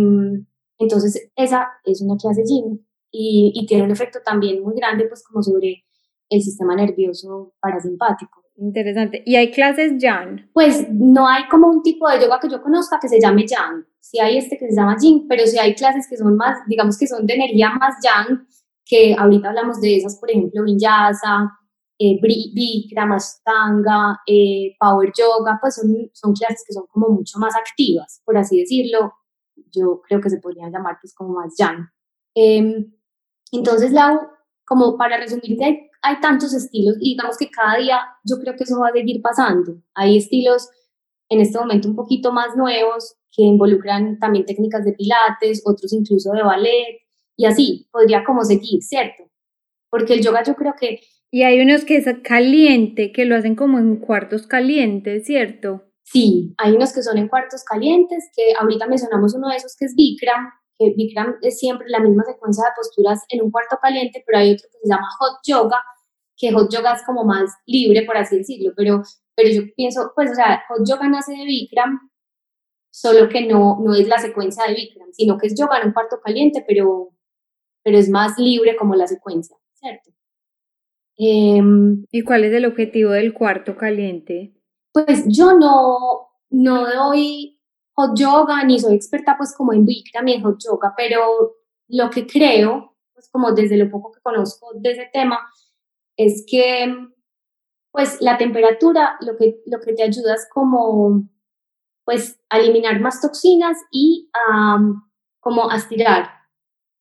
entonces, 0.80 1.30
esa 1.36 1.68
es 1.84 2.00
una 2.02 2.16
clase 2.16 2.42
Yin 2.44 2.84
y, 3.10 3.52
y, 3.54 3.66
tiene 3.66 3.84
un 3.84 3.90
efecto 3.90 4.20
también 4.24 4.62
muy 4.62 4.74
grande, 4.74 5.06
pues 5.06 5.22
como 5.22 5.42
sobre 5.42 5.84
el 6.30 6.42
sistema 6.42 6.74
nervioso 6.74 7.54
parasimpático. 7.60 8.42
Interesante. 8.56 9.22
¿Y 9.24 9.36
hay 9.36 9.50
clases 9.50 9.92
Yang? 9.98 10.50
Pues 10.52 10.86
no 10.90 11.26
hay 11.26 11.48
como 11.48 11.68
un 11.68 11.82
tipo 11.82 12.08
de 12.08 12.20
yoga 12.20 12.38
que 12.40 12.48
yo 12.48 12.62
conozca 12.62 12.98
que 13.00 13.08
se 13.08 13.20
llame 13.20 13.46
Yang. 13.46 13.86
Sí 14.00 14.20
hay 14.20 14.38
este 14.38 14.58
que 14.58 14.68
se 14.68 14.76
llama 14.76 14.96
Yin, 15.00 15.26
pero 15.28 15.46
sí 15.46 15.58
hay 15.58 15.74
clases 15.74 16.06
que 16.08 16.16
son 16.16 16.36
más, 16.36 16.58
digamos 16.66 16.98
que 16.98 17.06
son 17.06 17.26
de 17.26 17.34
energía 17.34 17.70
más 17.70 17.96
Yang, 18.02 18.46
que 18.84 19.14
ahorita 19.18 19.48
hablamos 19.48 19.80
de 19.80 19.96
esas, 19.96 20.16
por 20.18 20.30
ejemplo, 20.30 20.64
Vinyasa, 20.64 21.50
eh, 21.98 22.18
Bikram, 22.20 23.16
eh, 24.26 24.74
Power 24.78 25.12
Yoga, 25.16 25.58
pues 25.60 25.74
son, 25.76 26.10
son 26.12 26.32
clases 26.34 26.64
que 26.66 26.72
son 26.72 26.84
como 26.90 27.08
mucho 27.08 27.38
más 27.38 27.54
activas, 27.56 28.22
por 28.24 28.36
así 28.36 28.60
decirlo, 28.60 29.12
yo 29.70 30.00
creo 30.06 30.20
que 30.20 30.30
se 30.30 30.38
podría 30.38 30.68
llamar 30.68 30.98
pues 31.00 31.14
como 31.14 31.34
más 31.34 31.54
yang. 31.56 31.88
Em, 32.34 32.92
entonces, 33.52 33.92
Lau, 33.92 34.18
como 34.64 34.96
para 34.96 35.16
resumirte, 35.16 35.64
hay, 35.64 35.80
hay, 36.02 36.20
tantos 36.20 36.54
estilos 36.54 36.96
y 37.00 37.10
digamos 37.10 37.36
que 37.36 37.50
cada 37.50 37.76
día 37.78 38.00
yo 38.24 38.38
creo 38.38 38.54
que 38.56 38.64
eso 38.64 38.78
va 38.78 38.88
a 38.88 38.92
seguir 38.92 39.20
pasando. 39.20 39.82
Hay 39.94 40.16
estilos 40.16 40.68
en 41.28 41.40
este 41.40 41.58
momento 41.58 41.88
un 41.88 41.96
poquito 41.96 42.32
más 42.32 42.56
nuevos 42.56 43.16
que 43.32 43.42
involucran 43.42 44.18
también 44.18 44.44
técnicas 44.44 44.84
de 44.84 44.92
pilates, 44.92 45.62
otros 45.64 45.92
incluso 45.92 46.32
de 46.32 46.42
ballet 46.42 47.00
y 47.36 47.46
así 47.46 47.88
podría 47.90 48.24
como 48.24 48.44
seguir, 48.44 48.82
¿cierto? 48.82 49.24
Porque 49.88 50.14
el 50.14 50.22
yoga 50.22 50.42
yo 50.42 50.54
creo 50.54 50.74
que... 50.78 51.00
Y 51.30 51.42
hay 51.44 51.60
unos 51.60 51.84
que 51.84 51.96
es 51.96 52.06
caliente, 52.22 53.12
que 53.12 53.24
lo 53.24 53.36
hacen 53.36 53.54
como 53.54 53.78
en 53.78 53.96
cuartos 53.96 54.46
calientes, 54.46 55.24
¿cierto? 55.24 55.89
Sí, 56.12 56.54
hay 56.58 56.72
unos 56.72 56.92
que 56.92 57.02
son 57.02 57.18
en 57.18 57.28
cuartos 57.28 57.62
calientes, 57.62 58.30
que 58.34 58.52
ahorita 58.58 58.88
mencionamos 58.88 59.34
uno 59.34 59.48
de 59.48 59.56
esos 59.56 59.76
que 59.76 59.84
es 59.84 59.94
Bikram, 59.94 60.50
que 60.76 60.92
Bikram 60.96 61.36
es 61.40 61.60
siempre 61.60 61.86
la 61.88 62.00
misma 62.00 62.24
secuencia 62.24 62.64
de 62.64 62.70
posturas 62.74 63.20
en 63.28 63.42
un 63.42 63.50
cuarto 63.52 63.78
caliente, 63.80 64.24
pero 64.26 64.38
hay 64.38 64.52
otro 64.54 64.68
que 64.72 64.78
se 64.82 64.88
llama 64.88 65.06
Hot 65.20 65.38
Yoga, 65.46 65.80
que 66.36 66.52
Hot 66.52 66.72
Yoga 66.72 66.94
es 66.94 67.04
como 67.04 67.24
más 67.24 67.54
libre, 67.66 68.02
por 68.02 68.16
así 68.16 68.38
decirlo, 68.38 68.72
pero, 68.76 69.02
pero 69.36 69.50
yo 69.50 69.62
pienso, 69.76 70.10
pues, 70.16 70.32
o 70.32 70.34
sea, 70.34 70.64
Hot 70.68 70.80
Yoga 70.84 71.08
nace 71.08 71.32
de 71.32 71.44
Bikram, 71.44 72.10
solo 72.90 73.28
que 73.28 73.46
no, 73.46 73.78
no 73.80 73.94
es 73.94 74.08
la 74.08 74.18
secuencia 74.18 74.64
de 74.66 74.74
Bikram, 74.74 75.12
sino 75.12 75.38
que 75.38 75.46
es 75.46 75.54
yoga 75.56 75.78
en 75.78 75.88
un 75.88 75.92
cuarto 75.92 76.18
caliente, 76.20 76.64
pero, 76.66 77.10
pero 77.84 77.98
es 77.98 78.08
más 78.08 78.36
libre 78.36 78.74
como 78.74 78.96
la 78.96 79.06
secuencia, 79.06 79.56
¿cierto? 79.74 80.10
Em, 81.16 82.04
¿Y 82.10 82.22
cuál 82.22 82.44
es 82.44 82.52
el 82.52 82.64
objetivo 82.64 83.12
del 83.12 83.32
cuarto 83.32 83.76
caliente? 83.76 84.59
Pues 84.92 85.24
yo 85.26 85.52
no, 85.54 86.30
no 86.50 86.86
doy 86.86 87.60
hot 87.94 88.16
yoga 88.18 88.64
ni 88.64 88.78
soy 88.78 88.94
experta 88.94 89.36
pues 89.36 89.54
como 89.56 89.72
en 89.72 89.84
Bikram 89.84 90.28
en 90.28 90.42
hot 90.42 90.58
yoga, 90.64 90.94
pero 90.96 91.56
lo 91.88 92.10
que 92.10 92.26
creo, 92.26 92.96
pues 93.12 93.28
como 93.30 93.52
desde 93.52 93.76
lo 93.76 93.90
poco 93.90 94.12
que 94.12 94.20
conozco 94.20 94.72
de 94.74 94.92
ese 94.92 95.10
tema, 95.12 95.38
es 96.16 96.44
que 96.46 96.94
pues 97.92 98.20
la 98.20 98.38
temperatura 98.38 99.16
lo 99.20 99.36
que, 99.36 99.62
lo 99.66 99.80
que 99.80 99.92
te 99.94 100.02
ayuda 100.04 100.34
es 100.34 100.48
como 100.52 101.28
pues 102.04 102.40
a 102.48 102.58
eliminar 102.58 103.00
más 103.00 103.20
toxinas 103.20 103.76
y 103.92 104.30
como 105.40 105.70
a 105.70 105.76
estirar 105.76 106.28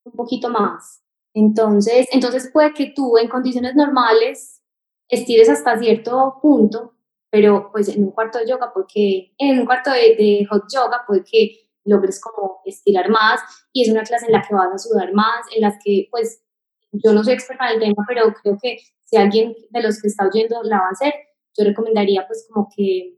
un 0.03 0.13
poquito 0.13 0.49
más. 0.49 1.01
Entonces, 1.33 2.07
entonces 2.11 2.49
puede 2.51 2.73
que 2.73 2.91
tú 2.95 3.17
en 3.17 3.29
condiciones 3.29 3.75
normales 3.75 4.61
estires 5.07 5.49
hasta 5.49 5.77
cierto 5.79 6.37
punto, 6.41 6.95
pero 7.29 7.69
pues 7.71 7.87
en 7.89 8.03
un 8.03 8.11
cuarto 8.11 8.39
de 8.39 8.47
yoga, 8.47 8.71
porque 8.73 9.33
en 9.37 9.59
un 9.59 9.65
cuarto 9.65 9.91
de, 9.91 10.45
hot 10.49 10.63
yoga 10.73 11.03
puede 11.05 11.23
que 11.23 11.69
logres 11.85 12.19
como 12.21 12.61
estirar 12.65 13.09
más 13.09 13.39
y 13.73 13.83
es 13.83 13.89
una 13.89 14.03
clase 14.03 14.25
en 14.25 14.33
la 14.33 14.41
que 14.41 14.53
vas 14.53 14.73
a 14.73 14.77
sudar 14.77 15.13
más, 15.13 15.45
en 15.55 15.61
las 15.61 15.75
que 15.83 16.07
pues 16.11 16.43
yo 16.91 17.13
no 17.13 17.23
soy 17.23 17.33
experta 17.33 17.67
en 17.67 17.75
el 17.75 17.79
tema, 17.79 18.05
pero 18.07 18.33
creo 18.41 18.57
que 18.61 18.77
si 19.05 19.17
alguien 19.17 19.55
de 19.69 19.81
los 19.81 20.01
que 20.01 20.07
está 20.07 20.27
oyendo 20.27 20.61
la 20.63 20.79
va 20.79 20.87
a 20.87 20.91
hacer, 20.91 21.13
yo 21.57 21.63
recomendaría 21.63 22.25
pues 22.27 22.47
como 22.51 22.67
que, 22.75 23.17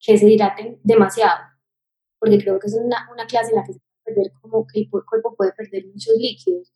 que 0.00 0.18
se 0.18 0.28
hidraten 0.28 0.80
demasiado, 0.82 1.40
porque 2.18 2.38
creo 2.38 2.58
que 2.58 2.66
es 2.66 2.74
una, 2.74 3.08
una 3.12 3.26
clase 3.26 3.50
en 3.50 3.56
la 3.56 3.64
que 3.64 3.72
puede 3.72 4.16
perder 4.16 4.32
como 4.40 4.66
que 4.66 4.80
el 4.80 4.90
cuerpo 4.90 5.34
puede 5.36 5.52
perder 5.52 5.86
muchos 5.86 6.14
líquidos. 6.18 6.72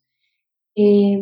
Eh, 0.75 1.21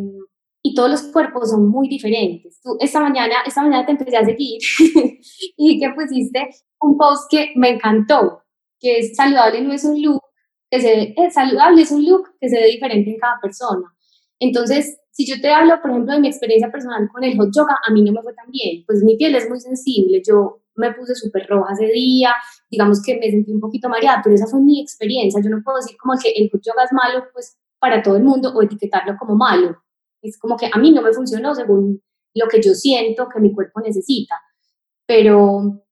y 0.62 0.74
todos 0.74 0.90
los 0.90 1.02
cuerpos 1.12 1.50
son 1.50 1.68
muy 1.68 1.88
diferentes. 1.88 2.60
Tú 2.62 2.76
esta 2.80 3.00
mañana, 3.00 3.36
esta 3.46 3.62
mañana 3.62 3.86
te 3.86 3.92
empecé 3.92 4.16
a 4.16 4.24
seguir 4.24 4.60
y 5.56 5.80
que 5.80 5.90
pusiste 5.90 6.48
un 6.80 6.96
post 6.96 7.30
que 7.30 7.52
me 7.56 7.70
encantó, 7.70 8.42
que 8.78 8.98
es 8.98 9.16
saludable 9.16 9.60
no 9.60 9.72
es 9.72 9.84
un 9.84 10.00
look 10.00 10.22
que 10.70 10.80
se 10.80 11.14
es 11.16 11.34
saludable 11.34 11.82
es 11.82 11.90
un 11.90 12.04
look 12.04 12.28
que 12.40 12.48
se 12.48 12.60
ve 12.60 12.66
diferente 12.66 13.10
en 13.10 13.18
cada 13.18 13.38
persona. 13.40 13.94
Entonces, 14.40 15.00
si 15.10 15.26
yo 15.26 15.40
te 15.40 15.50
hablo, 15.50 15.80
por 15.80 15.90
ejemplo, 15.90 16.12
de 16.12 16.20
mi 16.20 16.28
experiencia 16.28 16.70
personal 16.70 17.08
con 17.12 17.24
el 17.24 17.36
hot 17.36 17.50
yoga, 17.54 17.76
a 17.84 17.92
mí 17.92 18.02
no 18.02 18.12
me 18.12 18.22
fue 18.22 18.34
tan 18.34 18.50
bien, 18.50 18.84
pues 18.86 19.02
mi 19.02 19.16
piel 19.16 19.34
es 19.34 19.48
muy 19.48 19.58
sensible, 19.60 20.22
yo 20.26 20.60
me 20.76 20.92
puse 20.92 21.14
súper 21.16 21.46
roja 21.48 21.72
ese 21.72 21.86
día, 21.86 22.32
digamos 22.70 23.02
que 23.02 23.18
me 23.18 23.28
sentí 23.28 23.50
un 23.50 23.60
poquito 23.60 23.88
mareada, 23.88 24.20
pero 24.22 24.36
esa 24.36 24.46
fue 24.46 24.60
mi 24.60 24.80
experiencia, 24.80 25.42
yo 25.42 25.50
no 25.50 25.60
puedo 25.64 25.78
decir 25.78 25.96
como 25.98 26.14
que 26.22 26.30
el 26.30 26.48
hot 26.50 26.60
yoga 26.64 26.84
es 26.84 26.92
malo, 26.92 27.24
pues 27.32 27.58
para 27.80 28.00
todo 28.00 28.16
el 28.16 28.22
mundo 28.22 28.52
o 28.54 28.62
etiquetarlo 28.62 29.16
como 29.18 29.34
malo, 29.34 29.76
es 30.22 30.38
como 30.38 30.56
que 30.56 30.68
a 30.72 30.78
mí 30.78 30.92
no 30.92 31.02
me 31.02 31.12
funcionó 31.12 31.54
según 31.54 32.02
lo 32.34 32.48
que 32.48 32.60
yo 32.62 32.74
siento 32.74 33.28
que 33.28 33.40
mi 33.40 33.52
cuerpo 33.52 33.80
necesita, 33.80 34.36
pero 35.06 35.84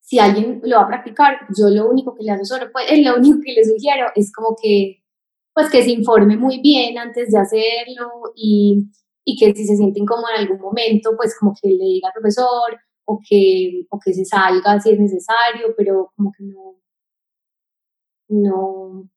si 0.00 0.18
alguien 0.18 0.60
lo 0.64 0.76
va 0.76 0.82
a 0.82 0.88
practicar, 0.88 1.38
yo 1.56 1.68
lo 1.68 1.88
único 1.88 2.14
que 2.14 2.24
le 2.24 2.32
asesoro, 2.32 2.70
pues 2.72 2.86
lo 3.04 3.16
único 3.16 3.38
que 3.44 3.52
le 3.52 3.64
sugiero 3.64 4.08
es 4.14 4.32
como 4.32 4.56
que 4.60 5.00
pues 5.52 5.70
que 5.70 5.82
se 5.82 5.90
informe 5.90 6.36
muy 6.36 6.60
bien 6.60 6.98
antes 6.98 7.30
de 7.30 7.38
hacerlo 7.38 8.32
y, 8.36 8.90
y 9.24 9.36
que 9.36 9.54
si 9.54 9.66
se 9.66 9.76
siente 9.76 10.00
incómodo 10.00 10.28
en 10.34 10.42
algún 10.42 10.60
momento, 10.60 11.10
pues 11.16 11.36
como 11.38 11.54
que 11.60 11.68
le 11.68 11.84
diga 11.84 12.08
al 12.08 12.14
profesor 12.14 12.78
o 13.04 13.20
que, 13.28 13.86
o 13.90 13.98
que 13.98 14.14
se 14.14 14.24
salga 14.24 14.80
si 14.80 14.90
es 14.90 14.98
necesario, 15.00 15.74
pero 15.76 16.12
como 16.16 16.32
que 16.32 16.44
no, 16.44 16.76
no, 18.28 19.08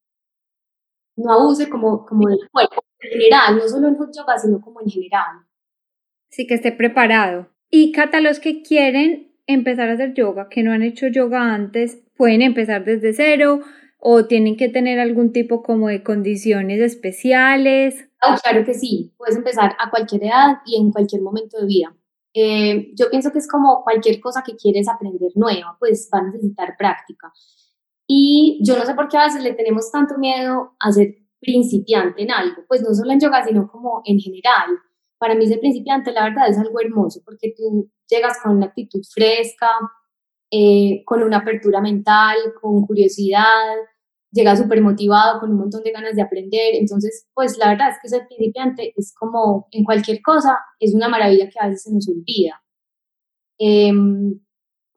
no 1.15 1.34
abuse 1.34 1.70
como, 1.70 2.05
como 2.05 2.27
del 2.29 2.50
cuerpo 2.51 2.83
en 3.04 3.10
general, 3.12 3.58
no 3.58 3.68
solo 3.68 3.88
en 3.88 3.96
yoga, 3.96 4.38
sino 4.38 4.62
como 4.62 4.82
en 4.82 4.90
general. 4.90 5.46
Sí, 6.30 6.48
que 6.48 6.56
esté 6.56 6.72
preparado. 6.72 7.48
Y 7.70 7.92
Cata, 7.92 8.22
los 8.22 8.40
que 8.40 8.62
quieren 8.62 9.32
empezar 9.48 9.90
a 9.90 9.94
hacer 9.94 10.14
yoga, 10.14 10.50
que 10.50 10.64
no 10.64 10.72
han 10.72 10.84
hecho 10.84 11.08
yoga 11.08 11.54
antes, 11.54 12.02
pueden 12.16 12.42
empezar 12.42 12.86
desde 12.86 13.14
cero, 13.14 13.62
o 14.06 14.26
tienen 14.26 14.58
que 14.58 14.68
tener 14.68 15.00
algún 15.00 15.32
tipo 15.32 15.64
como 15.64 15.88
de 15.88 16.04
condiciones 16.04 16.82
especiales? 16.82 18.10
Oh, 18.22 18.36
claro 18.44 18.66
que 18.66 18.74
sí, 18.74 19.14
puedes 19.18 19.38
empezar 19.38 19.76
a 19.80 19.90
cualquier 19.90 20.26
edad 20.26 20.58
y 20.66 20.76
en 20.80 20.92
cualquier 20.92 21.22
momento 21.22 21.58
de 21.60 21.66
vida. 21.66 21.96
Eh, 22.34 22.92
yo 22.96 23.10
pienso 23.10 23.32
que 23.32 23.40
es 23.40 23.48
como 23.48 23.82
cualquier 23.84 24.20
cosa 24.20 24.44
que 24.46 24.58
quieres 24.58 24.90
aprender 24.90 25.32
nueva, 25.36 25.78
pues 25.80 26.10
va 26.14 26.20
a 26.20 26.24
necesitar 26.24 26.76
práctica. 26.78 27.32
Y 28.06 28.60
yo 28.62 28.78
no 28.78 28.86
sé 28.86 28.94
por 28.94 29.08
qué 29.08 29.18
a 29.18 29.26
veces 29.26 29.42
le 29.42 29.54
tenemos 29.54 29.90
tanto 29.90 30.18
miedo 30.18 30.76
a 30.80 30.92
ser 30.92 31.16
principiante 31.44 32.24
en 32.24 32.32
algo, 32.32 32.64
pues 32.68 32.82
no 32.82 32.94
solo 32.94 33.12
en 33.12 33.20
yoga, 33.20 33.44
sino 33.46 33.68
como 33.68 34.02
en 34.06 34.20
general. 34.20 34.70
Para 35.18 35.36
mí 35.36 35.48
ser 35.48 35.60
principiante, 35.60 36.12
la 36.12 36.24
verdad, 36.24 36.50
es 36.50 36.58
algo 36.58 36.80
hermoso, 36.82 37.22
porque 37.24 37.54
tú 37.56 37.90
llegas 38.10 38.38
con 38.42 38.58
una 38.58 38.68
actitud 38.68 39.02
fresca, 39.14 39.70
eh, 40.52 41.04
con 41.06 41.24
una 41.24 41.38
apertura 41.38 41.82
mental, 41.82 42.38
con 42.62 42.86
curiosidad, 42.86 43.76
llega 44.34 44.56
súper 44.56 44.82
motivado, 44.82 45.40
con 45.40 45.52
un 45.52 45.60
montón 45.60 45.84
de 45.84 45.92
ganas 45.92 46.16
de 46.16 46.24
aprender. 46.24 46.76
Entonces, 46.76 47.28
pues 47.34 47.58
la 47.58 47.70
verdad 47.70 47.90
es 47.92 47.98
que 48.02 48.10
ser 48.10 48.28
principiante 48.28 48.94
es 48.98 49.14
como 49.18 49.68
en 49.72 49.84
cualquier 49.84 50.22
cosa, 50.22 50.58
es 50.80 50.94
una 50.94 51.08
maravilla 51.08 51.50
que 51.50 51.60
a 51.60 51.68
veces 51.68 51.84
se 51.84 51.94
nos 51.94 52.10
olvida. 52.10 52.62
Em, 53.60 54.40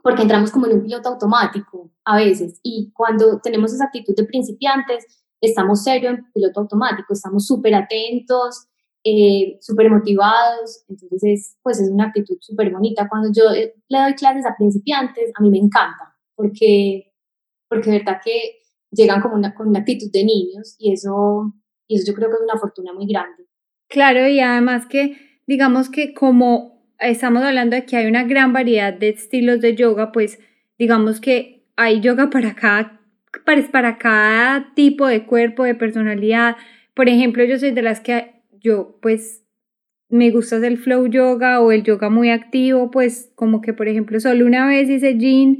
porque 0.02 0.22
entramos 0.22 0.50
como 0.50 0.66
en 0.66 0.74
un 0.74 0.82
piloto 0.82 1.08
automático 1.10 1.92
a 2.04 2.16
veces 2.16 2.60
y 2.62 2.92
cuando 2.94 3.40
tenemos 3.40 3.72
esa 3.72 3.86
actitud 3.86 4.14
de 4.16 4.24
principiantes, 4.24 5.04
estamos 5.40 5.82
serio 5.82 6.10
en 6.10 6.30
piloto 6.32 6.60
automático, 6.60 7.12
estamos 7.12 7.46
súper 7.46 7.74
atentos, 7.74 8.68
eh, 9.04 9.58
súper 9.60 9.90
motivados, 9.90 10.84
entonces 10.88 11.56
pues 11.62 11.80
es 11.80 11.90
una 11.90 12.06
actitud 12.06 12.36
súper 12.40 12.72
bonita. 12.72 13.08
Cuando 13.08 13.30
yo 13.32 13.50
eh, 13.52 13.74
le 13.88 13.98
doy 13.98 14.14
clases 14.14 14.44
a 14.46 14.56
principiantes, 14.56 15.30
a 15.38 15.42
mí 15.42 15.50
me 15.50 15.58
encanta, 15.58 16.16
porque, 16.34 17.12
porque 17.68 17.90
de 17.90 17.98
verdad 17.98 18.20
que 18.24 18.56
llegan 18.90 19.20
como 19.20 19.36
una, 19.36 19.54
con 19.54 19.68
una 19.68 19.80
actitud 19.80 20.10
de 20.12 20.24
niños 20.24 20.74
y 20.78 20.92
eso, 20.92 21.52
y 21.86 21.96
eso 21.96 22.04
yo 22.08 22.14
creo 22.14 22.28
que 22.28 22.34
es 22.36 22.42
una 22.42 22.58
fortuna 22.58 22.92
muy 22.92 23.06
grande. 23.06 23.44
Claro, 23.88 24.26
y 24.26 24.40
además 24.40 24.86
que 24.86 25.16
digamos 25.46 25.88
que 25.88 26.12
como 26.12 26.76
estamos 26.98 27.42
hablando 27.42 27.76
de 27.76 27.84
que 27.84 27.96
hay 27.96 28.06
una 28.06 28.24
gran 28.24 28.52
variedad 28.52 28.92
de 28.92 29.10
estilos 29.10 29.60
de 29.60 29.76
yoga, 29.76 30.12
pues 30.12 30.38
digamos 30.78 31.20
que 31.20 31.68
hay 31.76 32.00
yoga 32.00 32.30
para 32.30 32.54
cada, 32.54 33.00
para 33.70 33.98
cada 33.98 34.74
tipo 34.74 35.06
de 35.06 35.24
cuerpo, 35.24 35.64
de 35.64 35.74
personalidad. 35.74 36.56
Por 36.94 37.08
ejemplo, 37.08 37.44
yo 37.44 37.58
soy 37.58 37.72
de 37.72 37.82
las 37.82 38.00
que 38.00 38.42
yo 38.60 38.98
pues 39.00 39.46
me 40.08 40.30
gusta 40.30 40.56
el 40.56 40.78
flow 40.78 41.06
yoga 41.06 41.60
o 41.60 41.72
el 41.72 41.82
yoga 41.82 42.10
muy 42.10 42.30
activo, 42.30 42.90
pues 42.90 43.32
como 43.34 43.60
que 43.60 43.72
por 43.72 43.88
ejemplo 43.88 44.20
solo 44.20 44.46
una 44.46 44.66
vez 44.66 44.88
hice 44.88 45.18
jean 45.18 45.58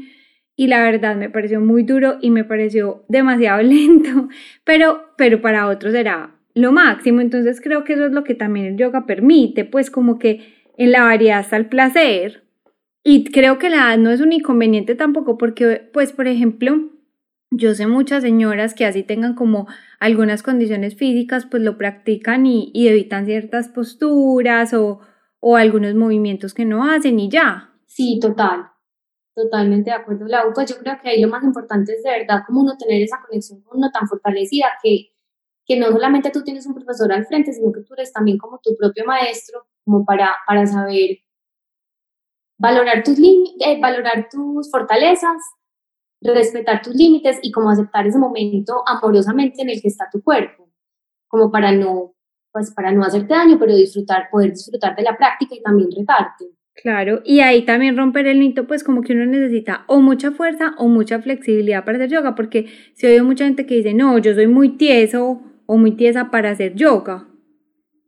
y 0.54 0.68
la 0.68 0.82
verdad 0.82 1.16
me 1.16 1.28
pareció 1.28 1.60
muy 1.60 1.82
duro 1.82 2.16
y 2.20 2.30
me 2.30 2.44
pareció 2.44 3.04
demasiado 3.08 3.62
lento, 3.62 4.28
pero, 4.64 5.12
pero 5.16 5.40
para 5.40 5.66
otros 5.68 5.94
era 5.94 6.34
lo 6.54 6.72
máximo, 6.72 7.20
entonces 7.20 7.60
creo 7.60 7.84
que 7.84 7.94
eso 7.94 8.06
es 8.06 8.12
lo 8.12 8.24
que 8.24 8.34
también 8.34 8.66
el 8.66 8.76
yoga 8.76 9.04
permite, 9.04 9.64
pues 9.64 9.90
como 9.90 10.18
que 10.18 10.54
en 10.78 10.92
la 10.92 11.02
variedad 11.02 11.40
está 11.40 11.56
el 11.56 11.66
placer 11.66 12.44
y 13.02 13.24
creo 13.24 13.58
que 13.58 13.68
la 13.68 13.76
edad 13.76 13.98
no 13.98 14.10
es 14.10 14.20
un 14.20 14.32
inconveniente 14.32 14.94
tampoco 14.94 15.36
porque 15.36 15.88
pues 15.92 16.12
por 16.12 16.26
ejemplo 16.28 16.90
yo 17.50 17.74
sé 17.74 17.86
muchas 17.86 18.22
señoras 18.22 18.74
que 18.74 18.86
así 18.86 19.02
tengan 19.02 19.34
como 19.34 19.66
algunas 20.00 20.42
condiciones 20.42 20.96
físicas 20.96 21.46
pues 21.46 21.62
lo 21.62 21.78
practican 21.78 22.46
y, 22.46 22.70
y 22.74 22.88
evitan 22.88 23.26
ciertas 23.26 23.68
posturas 23.68 24.74
o, 24.74 25.00
o 25.40 25.56
algunos 25.56 25.94
movimientos 25.94 26.54
que 26.54 26.64
no 26.64 26.90
hacen 26.90 27.18
y 27.20 27.30
ya. 27.30 27.72
Sí, 27.86 28.18
total. 28.20 28.70
Totalmente 29.34 29.90
de 29.90 29.96
acuerdo, 29.96 30.26
Lau. 30.26 30.52
Pues 30.54 30.70
yo 30.70 30.78
creo 30.78 30.98
que 31.00 31.10
ahí 31.10 31.20
lo 31.20 31.28
más 31.28 31.44
importante 31.44 31.92
es 31.92 32.02
de 32.02 32.10
verdad 32.10 32.42
como 32.46 32.62
uno 32.62 32.76
tener 32.78 33.02
esa 33.02 33.20
conexión 33.20 33.60
con 33.62 33.78
uno 33.78 33.90
tan 33.92 34.08
fortalecida 34.08 34.66
que, 34.82 35.12
que 35.66 35.78
no 35.78 35.88
solamente 35.92 36.30
tú 36.30 36.42
tienes 36.42 36.66
un 36.66 36.74
profesor 36.74 37.12
al 37.12 37.26
frente, 37.26 37.52
sino 37.52 37.70
que 37.70 37.82
tú 37.82 37.94
eres 37.94 38.12
también 38.12 38.38
como 38.38 38.58
tu 38.62 38.74
propio 38.76 39.04
maestro, 39.04 39.66
como 39.84 40.04
para, 40.04 40.34
para 40.46 40.66
saber 40.66 41.18
valorar 42.58 43.02
tus, 43.04 43.18
eh, 43.18 43.78
valorar 43.80 44.28
tus 44.30 44.70
fortalezas, 44.70 45.36
respetar 46.22 46.82
tus 46.82 46.94
límites 46.94 47.38
y 47.42 47.52
como 47.52 47.70
aceptar 47.70 48.06
ese 48.06 48.18
momento 48.18 48.82
amorosamente 48.86 49.62
en 49.62 49.70
el 49.70 49.80
que 49.80 49.88
está 49.88 50.08
tu 50.10 50.22
cuerpo, 50.22 50.68
como 51.28 51.50
para 51.50 51.72
no, 51.72 52.14
pues 52.52 52.72
para 52.72 52.92
no 52.92 53.04
hacerte 53.04 53.34
daño, 53.34 53.58
pero 53.58 53.74
disfrutar, 53.74 54.28
poder 54.30 54.50
disfrutar 54.50 54.96
de 54.96 55.02
la 55.02 55.16
práctica 55.16 55.54
y 55.54 55.62
también 55.62 55.90
retarte. 55.96 56.46
Claro, 56.74 57.22
y 57.24 57.40
ahí 57.40 57.64
también 57.64 57.96
romper 57.96 58.26
el 58.26 58.38
mito, 58.38 58.66
pues 58.66 58.84
como 58.84 59.00
que 59.00 59.14
uno 59.14 59.24
necesita 59.24 59.84
o 59.86 60.00
mucha 60.00 60.30
fuerza 60.30 60.74
o 60.76 60.88
mucha 60.88 61.20
flexibilidad 61.20 61.84
para 61.84 61.96
hacer 61.96 62.10
yoga, 62.10 62.34
porque 62.34 62.66
se 62.94 63.06
oye 63.06 63.22
mucha 63.22 63.46
gente 63.46 63.64
que 63.64 63.76
dice, 63.76 63.94
no, 63.94 64.18
yo 64.18 64.34
soy 64.34 64.46
muy 64.46 64.76
tieso 64.76 65.40
o 65.64 65.76
muy 65.78 65.92
tiesa 65.92 66.30
para 66.30 66.50
hacer 66.50 66.74
yoga. 66.74 67.28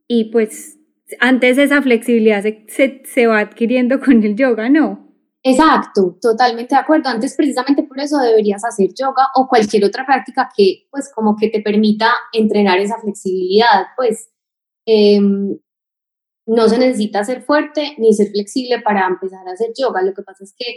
Y 0.07 0.27
pues 0.27 0.79
antes 1.21 1.57
esa 1.57 1.81
flexibilidad 1.81 2.43
se, 2.43 3.03
se, 3.05 3.27
va 3.27 3.41
adquiriendo 3.41 4.01
con 4.01 4.23
el 4.23 4.37
yoga, 4.37 4.69
¿no? 4.69 5.08
Exacto, 5.43 6.19
totalmente 6.21 6.75
de 6.75 6.81
acuerdo. 6.81 7.09
Antes 7.09 7.37
precisamente 7.37 7.85
por 7.85 8.01
eso 8.01 8.19
deberías 8.19 8.65
hacer 8.65 8.91
yoga 8.95 9.29
o 9.37 9.47
cualquier 9.49 9.85
otra 9.85 10.05
práctica 10.05 10.49
que 10.57 10.87
pues 10.91 11.13
como 11.15 11.37
que 11.37 11.49
te 11.49 11.63
permita 11.63 12.13
entrenar 12.33 12.79
esa 12.79 12.99
flexibilidad, 12.99 13.87
pues 13.97 14.31
em, 14.87 15.59
no 16.47 16.69
se 16.69 16.79
necesita 16.79 17.25
ser 17.25 17.43
fuerte 17.43 17.95
ni 17.99 18.13
ser 18.15 18.31
flexible 18.31 18.81
para 18.81 19.07
empezar 19.07 19.47
a 19.47 19.53
hacer 19.53 19.71
yoga. 19.79 20.03
Lo 20.03 20.15
que 20.15 20.23
pasa 20.23 20.45
es 20.45 20.55
que, 20.57 20.77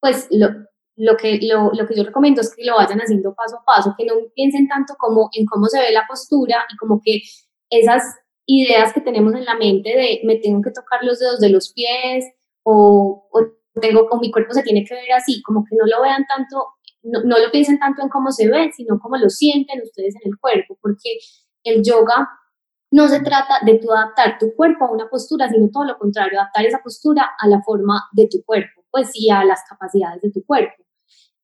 pues, 0.00 0.28
lo, 0.30 0.48
lo 0.96 1.16
que, 1.16 1.40
lo, 1.42 1.72
lo, 1.72 1.86
que 1.86 1.96
yo 1.96 2.04
recomiendo 2.04 2.42
es 2.42 2.54
que 2.54 2.64
lo 2.64 2.76
vayan 2.76 3.00
haciendo 3.00 3.34
paso 3.34 3.56
a 3.56 3.64
paso, 3.64 3.94
que 3.96 4.04
no 4.04 4.14
piensen 4.34 4.68
tanto 4.68 4.94
como 4.98 5.30
en 5.32 5.46
cómo 5.46 5.66
se 5.68 5.80
ve 5.80 5.90
la 5.90 6.06
postura 6.06 6.66
y 6.72 6.76
como 6.76 7.00
que 7.02 7.22
esas 7.70 8.02
ideas 8.46 8.92
que 8.92 9.00
tenemos 9.00 9.34
en 9.34 9.46
la 9.46 9.56
mente 9.56 9.90
de 9.90 10.20
me 10.24 10.36
tengo 10.36 10.62
que 10.62 10.70
tocar 10.70 11.02
los 11.02 11.18
dedos 11.18 11.40
de 11.40 11.48
los 11.50 11.72
pies 11.72 12.26
o, 12.62 13.28
o 13.32 13.55
tengo 13.80 14.06
o 14.10 14.18
mi 14.18 14.30
cuerpo 14.30 14.52
se 14.52 14.62
tiene 14.62 14.84
que 14.84 14.94
ver 14.94 15.12
así, 15.12 15.42
como 15.42 15.64
que 15.64 15.76
no 15.76 15.86
lo 15.86 16.02
vean 16.02 16.24
tanto, 16.26 16.66
no, 17.02 17.22
no 17.22 17.38
lo 17.38 17.50
piensen 17.50 17.78
tanto 17.78 18.02
en 18.02 18.08
cómo 18.08 18.32
se 18.32 18.48
ve, 18.48 18.70
sino 18.74 18.98
cómo 18.98 19.16
lo 19.16 19.28
sienten 19.28 19.82
ustedes 19.82 20.14
en 20.16 20.32
el 20.32 20.38
cuerpo, 20.38 20.78
porque 20.80 21.18
el 21.64 21.82
yoga 21.82 22.28
no 22.90 23.08
se 23.08 23.20
trata 23.20 23.58
de 23.64 23.78
tú 23.78 23.92
adaptar 23.92 24.38
tu 24.38 24.54
cuerpo 24.54 24.86
a 24.86 24.92
una 24.92 25.08
postura, 25.08 25.48
sino 25.48 25.68
todo 25.70 25.84
lo 25.84 25.98
contrario, 25.98 26.40
adaptar 26.40 26.64
esa 26.64 26.82
postura 26.82 27.30
a 27.38 27.48
la 27.48 27.62
forma 27.62 28.04
de 28.12 28.28
tu 28.28 28.42
cuerpo, 28.44 28.84
pues 28.90 29.10
y 29.14 29.30
a 29.30 29.44
las 29.44 29.60
capacidades 29.68 30.22
de 30.22 30.30
tu 30.30 30.44
cuerpo. 30.44 30.84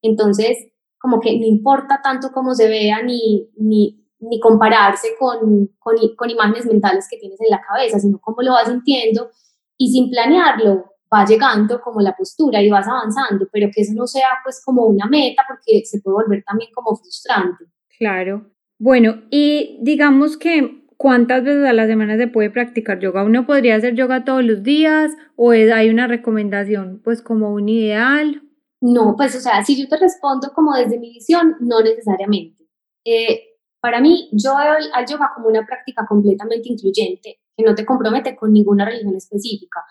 Entonces, 0.01 0.57
como 0.97 1.19
que 1.19 1.37
no 1.37 1.45
importa 1.45 2.01
tanto 2.01 2.31
cómo 2.31 2.55
se 2.55 2.67
vea 2.67 3.03
ni, 3.03 3.49
ni, 3.57 4.07
ni 4.19 4.39
compararse 4.39 5.09
con, 5.19 5.67
con, 5.79 5.95
con 6.15 6.29
imágenes 6.29 6.65
mentales 6.65 7.07
que 7.09 7.17
tienes 7.17 7.39
en 7.41 7.49
la 7.49 7.61
cabeza, 7.61 7.99
sino 7.99 8.19
cómo 8.19 8.41
lo 8.41 8.53
vas 8.53 8.69
sintiendo 8.69 9.29
y 9.77 9.91
sin 9.91 10.09
planearlo 10.09 10.92
va 11.13 11.25
llegando 11.25 11.79
como 11.81 12.01
la 12.01 12.15
postura 12.15 12.61
y 12.61 12.69
vas 12.69 12.87
avanzando, 12.87 13.47
pero 13.51 13.69
que 13.73 13.81
eso 13.81 13.93
no 13.95 14.07
sea 14.07 14.27
pues 14.43 14.61
como 14.65 14.85
una 14.85 15.05
meta 15.05 15.43
porque 15.47 15.85
se 15.85 16.01
puede 16.01 16.23
volver 16.23 16.43
también 16.43 16.71
como 16.73 16.95
frustrante. 16.95 17.65
Claro. 17.97 18.49
Bueno, 18.79 19.21
y 19.29 19.79
digamos 19.81 20.37
que 20.37 20.83
¿Cuántas 21.03 21.43
veces 21.43 21.65
a 21.65 21.73
la 21.73 21.85
semana 21.85 22.15
se 22.15 22.27
puede 22.27 22.49
practicar 22.49 22.97
yoga? 22.99 23.25
¿Uno 23.25 23.45
podría 23.45 23.75
hacer 23.75 23.93
yoga 23.93 24.23
todos 24.23 24.41
los 24.41 24.63
días 24.63 25.11
o 25.35 25.51
hay 25.51 25.89
una 25.89 26.07
recomendación, 26.07 27.01
pues 27.03 27.21
como 27.21 27.51
un 27.51 27.67
ideal? 27.67 28.41
No, 28.79 29.13
pues 29.17 29.35
o 29.35 29.41
sea, 29.41 29.61
si 29.65 29.81
yo 29.81 29.89
te 29.89 29.97
respondo 29.97 30.53
como 30.53 30.73
desde 30.73 30.97
mi 30.97 31.09
visión, 31.09 31.57
no 31.59 31.81
necesariamente. 31.81 32.63
Eh, 33.03 33.41
para 33.81 33.99
mí, 33.99 34.29
yo 34.31 34.55
veo 34.55 34.75
al 34.93 35.05
yoga 35.05 35.31
como 35.35 35.49
una 35.49 35.65
práctica 35.65 36.05
completamente 36.07 36.69
incluyente, 36.69 37.41
que 37.57 37.63
no 37.65 37.75
te 37.75 37.85
compromete 37.85 38.37
con 38.37 38.53
ninguna 38.53 38.85
religión 38.85 39.15
específica 39.17 39.81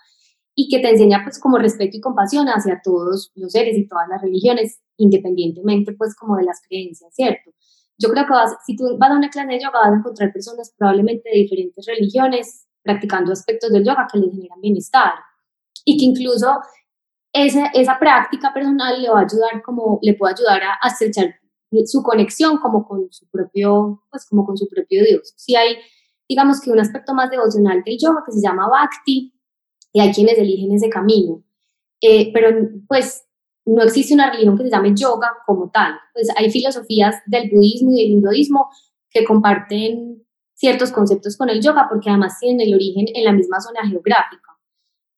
y 0.55 0.69
que 0.69 0.79
te 0.79 0.89
enseña 0.89 1.21
pues 1.23 1.39
como 1.39 1.57
respeto 1.57 1.97
y 1.97 2.01
compasión 2.01 2.47
hacia 2.47 2.81
todos 2.83 3.31
los 3.35 3.51
seres 3.51 3.77
y 3.77 3.87
todas 3.87 4.07
las 4.07 4.21
religiones, 4.21 4.79
independientemente 4.97 5.93
pues 5.93 6.15
como 6.15 6.37
de 6.37 6.43
las 6.43 6.61
creencias, 6.67 7.13
¿cierto? 7.15 7.51
Yo 7.97 8.09
creo 8.09 8.25
que 8.25 8.33
vas, 8.33 8.55
si 8.65 8.75
tú 8.75 8.97
vas 8.97 9.11
a 9.11 9.17
una 9.17 9.29
clase 9.29 9.47
de 9.47 9.59
yoga 9.59 9.79
vas 9.79 9.93
a 9.93 9.97
encontrar 9.97 10.31
personas 10.31 10.73
probablemente 10.77 11.29
de 11.29 11.39
diferentes 11.39 11.85
religiones 11.85 12.67
practicando 12.83 13.31
aspectos 13.31 13.71
del 13.71 13.85
yoga 13.85 14.07
que 14.11 14.19
les 14.19 14.31
generan 14.31 14.61
bienestar 14.61 15.13
y 15.85 15.97
que 15.97 16.05
incluso 16.05 16.59
esa, 17.33 17.67
esa 17.73 17.97
práctica 17.97 18.53
personal 18.53 19.01
le 19.01 19.09
va 19.09 19.19
a 19.19 19.23
ayudar 19.23 19.61
como, 19.63 19.99
le 20.01 20.13
puede 20.13 20.35
ayudar 20.35 20.61
a, 20.81 20.87
estrechar 20.87 21.35
su 21.85 22.03
conexión 22.03 22.57
como 22.57 22.87
con 22.87 23.11
su 23.11 23.27
propio, 23.29 24.03
pues 24.11 24.27
como 24.29 24.45
con 24.45 24.55
su 24.55 24.67
propio 24.67 25.03
Dios. 25.03 25.33
Si 25.35 25.55
hay, 25.55 25.77
digamos 26.29 26.61
que 26.61 26.69
un 26.69 26.79
aspecto 26.79 27.15
más 27.15 27.31
devocional 27.31 27.81
del 27.83 27.97
yoga 27.99 28.23
que 28.23 28.31
se 28.31 28.41
llama 28.41 28.67
bhakti, 28.69 29.32
y 29.93 29.99
hay 30.01 30.11
quienes 30.11 30.37
eligen 30.37 30.73
ese 30.73 30.89
camino, 30.89 31.43
eh, 32.01 32.33
pero 32.33 32.49
pues 32.87 33.25
no 33.65 33.83
existe 33.83 34.13
una 34.13 34.31
religión 34.31 34.57
que 34.57 34.63
se 34.63 34.69
llame 34.69 34.93
yoga 34.95 35.31
como 35.45 35.69
tal. 35.69 35.93
Pues 36.13 36.27
hay 36.35 36.51
filosofías 36.51 37.15
del 37.27 37.49
budismo 37.49 37.91
y 37.91 38.01
del 38.01 38.11
hinduismo 38.11 38.69
que 39.09 39.23
comparten 39.23 40.25
ciertos 40.55 40.91
conceptos 40.91 41.37
con 41.37 41.49
el 41.49 41.61
yoga 41.61 41.87
porque 41.89 42.09
además 42.09 42.39
tienen 42.39 42.67
el 42.67 42.73
origen 42.73 43.05
en 43.13 43.23
la 43.23 43.31
misma 43.31 43.61
zona 43.61 43.87
geográfica. 43.87 44.57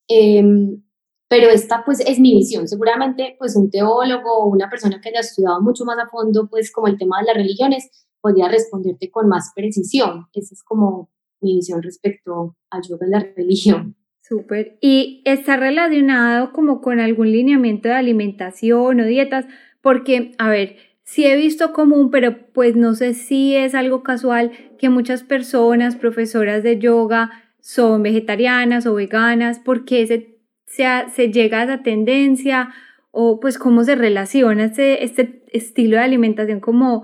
Em, 0.08 0.84
pero 1.28 1.50
esta 1.50 1.84
pues 1.84 2.02
es 2.02 2.20
mi 2.20 2.34
visión. 2.36 2.68
Seguramente 2.68 3.36
pues 3.40 3.56
un 3.56 3.70
teólogo 3.70 4.32
o 4.38 4.50
una 4.50 4.70
persona 4.70 5.02
que 5.02 5.10
haya 5.10 5.22
estudiado 5.22 5.62
mucho 5.62 5.86
más 5.86 5.98
a 5.98 6.08
fondo 6.08 6.48
pues 6.50 6.72
como 6.72 6.88
el 6.88 6.98
tema 6.98 7.20
de 7.20 7.26
las 7.26 7.36
religiones 7.36 7.90
podría 8.22 8.48
responderte 8.48 9.10
con 9.10 9.28
más 9.28 9.52
precisión. 9.56 10.28
Esa 10.34 10.54
es 10.54 10.64
como 10.64 11.10
mi 11.42 11.56
visión 11.56 11.82
respecto 11.82 12.56
al 12.70 12.82
yoga 12.84 13.08
y 13.08 13.10
la 13.10 13.20
religión. 13.36 13.96
Súper. 14.28 14.78
¿Y 14.82 15.22
está 15.24 15.56
relacionado 15.56 16.52
como 16.52 16.82
con 16.82 17.00
algún 17.00 17.32
lineamiento 17.32 17.90
de 17.90 17.94
alimentación 17.94 19.00
o 19.00 19.06
dietas? 19.06 19.46
Porque, 19.82 20.32
a 20.40 20.50
ver, 20.50 20.78
sí 21.04 21.28
he 21.28 21.36
visto 21.36 21.74
común, 21.74 22.10
pero 22.10 22.36
pues 22.52 22.76
no 22.76 22.96
sé 22.96 23.14
si 23.14 23.56
es 23.56 23.76
algo 23.76 24.02
casual 24.02 24.52
que 24.80 24.90
muchas 24.90 25.22
personas, 25.22 25.96
profesoras 25.96 26.64
de 26.64 26.80
yoga, 26.80 27.44
son 27.62 28.02
vegetarianas 28.02 28.88
o 28.88 28.96
veganas. 28.96 29.60
¿Por 29.60 29.86
qué 29.86 30.08
se, 30.08 30.40
se, 30.66 31.32
llega 31.32 31.60
a 31.60 31.64
esa 31.66 31.84
tendencia? 31.84 32.74
O 33.12 33.40
pues 33.40 33.60
cómo 33.60 33.84
se 33.84 33.94
relaciona 33.94 34.66
este, 34.66 35.04
este 35.04 35.44
estilo 35.54 35.98
de 35.98 36.04
alimentación 36.04 36.62
como, 36.62 37.04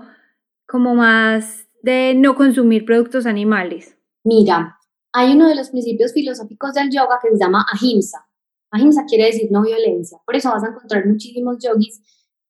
como 0.66 0.96
más 0.96 1.68
de 1.82 2.14
no 2.16 2.34
consumir 2.34 2.84
productos 2.84 3.26
animales. 3.26 3.96
Mira, 4.24 4.80
hay 5.12 5.32
uno 5.32 5.48
de 5.48 5.54
los 5.54 5.70
principios 5.70 6.12
filosóficos 6.12 6.74
del 6.74 6.90
yoga 6.90 7.18
que 7.22 7.28
se 7.30 7.38
llama 7.38 7.66
ahimsa. 7.72 8.26
Ahimsa 8.70 9.04
quiere 9.06 9.26
decir 9.26 9.50
no 9.50 9.62
violencia. 9.62 10.18
Por 10.24 10.34
eso 10.34 10.50
vas 10.50 10.64
a 10.64 10.68
encontrar 10.68 11.06
muchísimos 11.06 11.58
yogis 11.62 12.00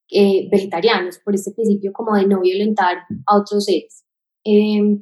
eh, 0.09 0.49
vegetarianos, 0.51 1.19
por 1.19 1.35
este 1.35 1.53
principio 1.53 1.93
como 1.93 2.15
de 2.15 2.27
no 2.27 2.41
violentar 2.41 2.99
a 3.27 3.37
otros 3.37 3.65
seres. 3.65 4.05
Em, 4.45 5.01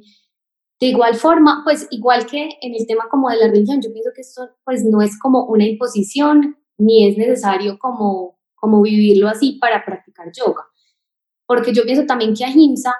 de 0.79 0.87
igual 0.87 1.15
forma, 1.15 1.61
pues 1.63 1.87
igual 1.91 2.25
que 2.25 2.49
en 2.61 2.73
el 2.73 2.87
tema 2.87 3.07
como 3.09 3.29
de 3.29 3.37
la 3.37 3.47
religión, 3.47 3.81
yo 3.81 3.93
pienso 3.93 4.09
que 4.15 4.21
esto 4.21 4.49
pues 4.65 4.83
no 4.83 5.01
es 5.01 5.19
como 5.19 5.45
una 5.45 5.65
imposición, 5.65 6.57
ni 6.79 7.07
es 7.07 7.17
necesario 7.17 7.77
como, 7.77 8.39
como 8.55 8.81
vivirlo 8.81 9.27
así 9.27 9.59
para 9.61 9.85
practicar 9.85 10.31
yoga. 10.31 10.65
Porque 11.45 11.71
yo 11.71 11.83
pienso 11.83 12.05
también 12.07 12.33
que 12.33 12.45
ahimsa 12.45 12.95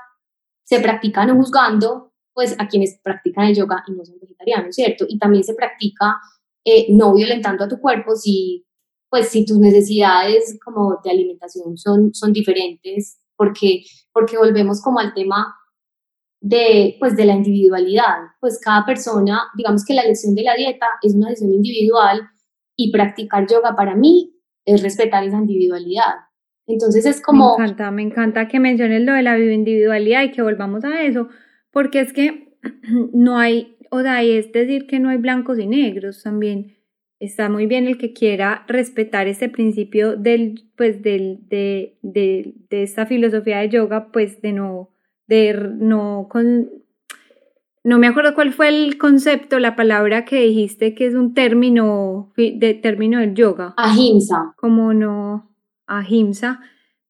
se 0.64 0.80
practica 0.80 1.26
no 1.26 1.36
juzgando, 1.36 2.11
pues 2.34 2.56
a 2.60 2.68
quienes 2.68 3.00
practican 3.04 3.46
el 3.46 3.56
yoga 3.56 3.84
y 3.88 3.92
no 3.92 4.06
son 4.06 4.20
vegetarianos, 4.20 4.76
¿cierto? 4.76 5.06
Y 5.08 5.18
también 5.18 5.44
se 5.44 5.54
practica 5.54 6.18
eh, 6.64 6.88
no 6.90 7.14
violentando 7.14 7.64
a 7.64 7.68
tu 7.68 7.80
cuerpo 7.80 8.16
si, 8.16 8.66
pues, 9.10 9.30
si 9.30 9.46
tus 9.46 9.58
necesidades 9.60 10.58
como 10.64 11.00
de 11.04 11.12
alimentación 11.12 11.78
son, 11.78 12.14
son 12.14 12.34
diferentes, 12.34 13.20
porque, 13.36 13.84
porque 14.14 14.38
volvemos 14.38 14.82
como 14.82 15.00
al 15.00 15.14
tema 15.14 15.56
de, 16.40 16.96
pues, 17.00 17.16
de 17.16 17.26
la 17.26 17.34
individualidad. 17.34 18.18
Pues 18.40 18.60
cada 18.64 18.86
persona, 18.86 19.42
digamos 19.56 19.84
que 19.86 19.94
la 19.94 20.04
elección 20.04 20.36
de 20.36 20.44
la 20.44 20.56
dieta 20.56 20.88
es 21.02 21.16
una 21.16 21.30
decisión 21.30 21.54
individual 21.54 22.22
y 22.76 22.92
practicar 22.92 23.48
yoga 23.48 23.76
para 23.76 23.96
mí 23.96 24.34
es 24.66 24.82
respetar 24.82 25.24
esa 25.24 25.38
individualidad. 25.38 26.16
Entonces 26.68 27.06
es 27.06 27.22
como... 27.22 27.58
Me 27.58 27.64
encanta, 27.64 27.92
me 27.92 28.02
encanta 28.02 28.48
que 28.48 28.60
menciones 28.60 29.02
lo 29.02 29.14
de 29.14 29.24
la 29.24 29.38
individualidad 29.38 30.24
y 30.24 30.32
que 30.32 30.42
volvamos 30.42 30.84
a 30.86 31.02
eso, 31.02 31.28
porque 31.72 32.02
es 32.02 32.14
que 32.14 32.56
no 33.14 33.38
hay, 33.38 33.78
o 33.90 34.02
sea, 34.02 34.24
es 34.24 34.52
decir 34.52 34.88
que 34.88 35.00
no 35.00 35.10
hay 35.10 35.18
blancos 35.18 35.60
y 35.60 35.68
negros 35.68 36.24
también. 36.24 36.78
Está 37.20 37.50
muy 37.50 37.68
bien 37.68 37.86
el 37.86 38.00
que 38.00 38.14
quiera 38.14 38.66
respetar 38.68 39.28
este 39.28 39.48
principio 39.48 40.16
del, 40.16 40.64
pues, 40.76 41.04
del, 41.04 41.40
de, 41.50 41.98
de, 42.02 42.56
de 42.70 42.84
esta 42.84 43.06
filosofía 43.06 43.60
de 43.60 43.70
yoga, 43.70 44.12
pues 44.12 44.42
de 44.42 44.54
no, 44.54 44.90
de 45.28 45.54
no 45.54 46.28
con, 46.32 46.70
no 47.84 48.00
me 48.00 48.08
acuerdo 48.08 48.34
cuál 48.34 48.54
fue 48.54 48.70
el 48.70 48.98
concepto, 48.98 49.60
la 49.60 49.76
palabra 49.76 50.26
que 50.26 50.42
dijiste 50.42 50.96
que 50.96 51.06
es 51.06 51.14
un 51.14 51.36
término, 51.36 52.34
de 52.36 52.74
término 52.82 53.20
del 53.20 53.36
yoga. 53.36 53.76
Ahimsa. 53.78 54.54
Como 54.58 54.94
no, 54.94 55.52
ahimsa 55.86 56.60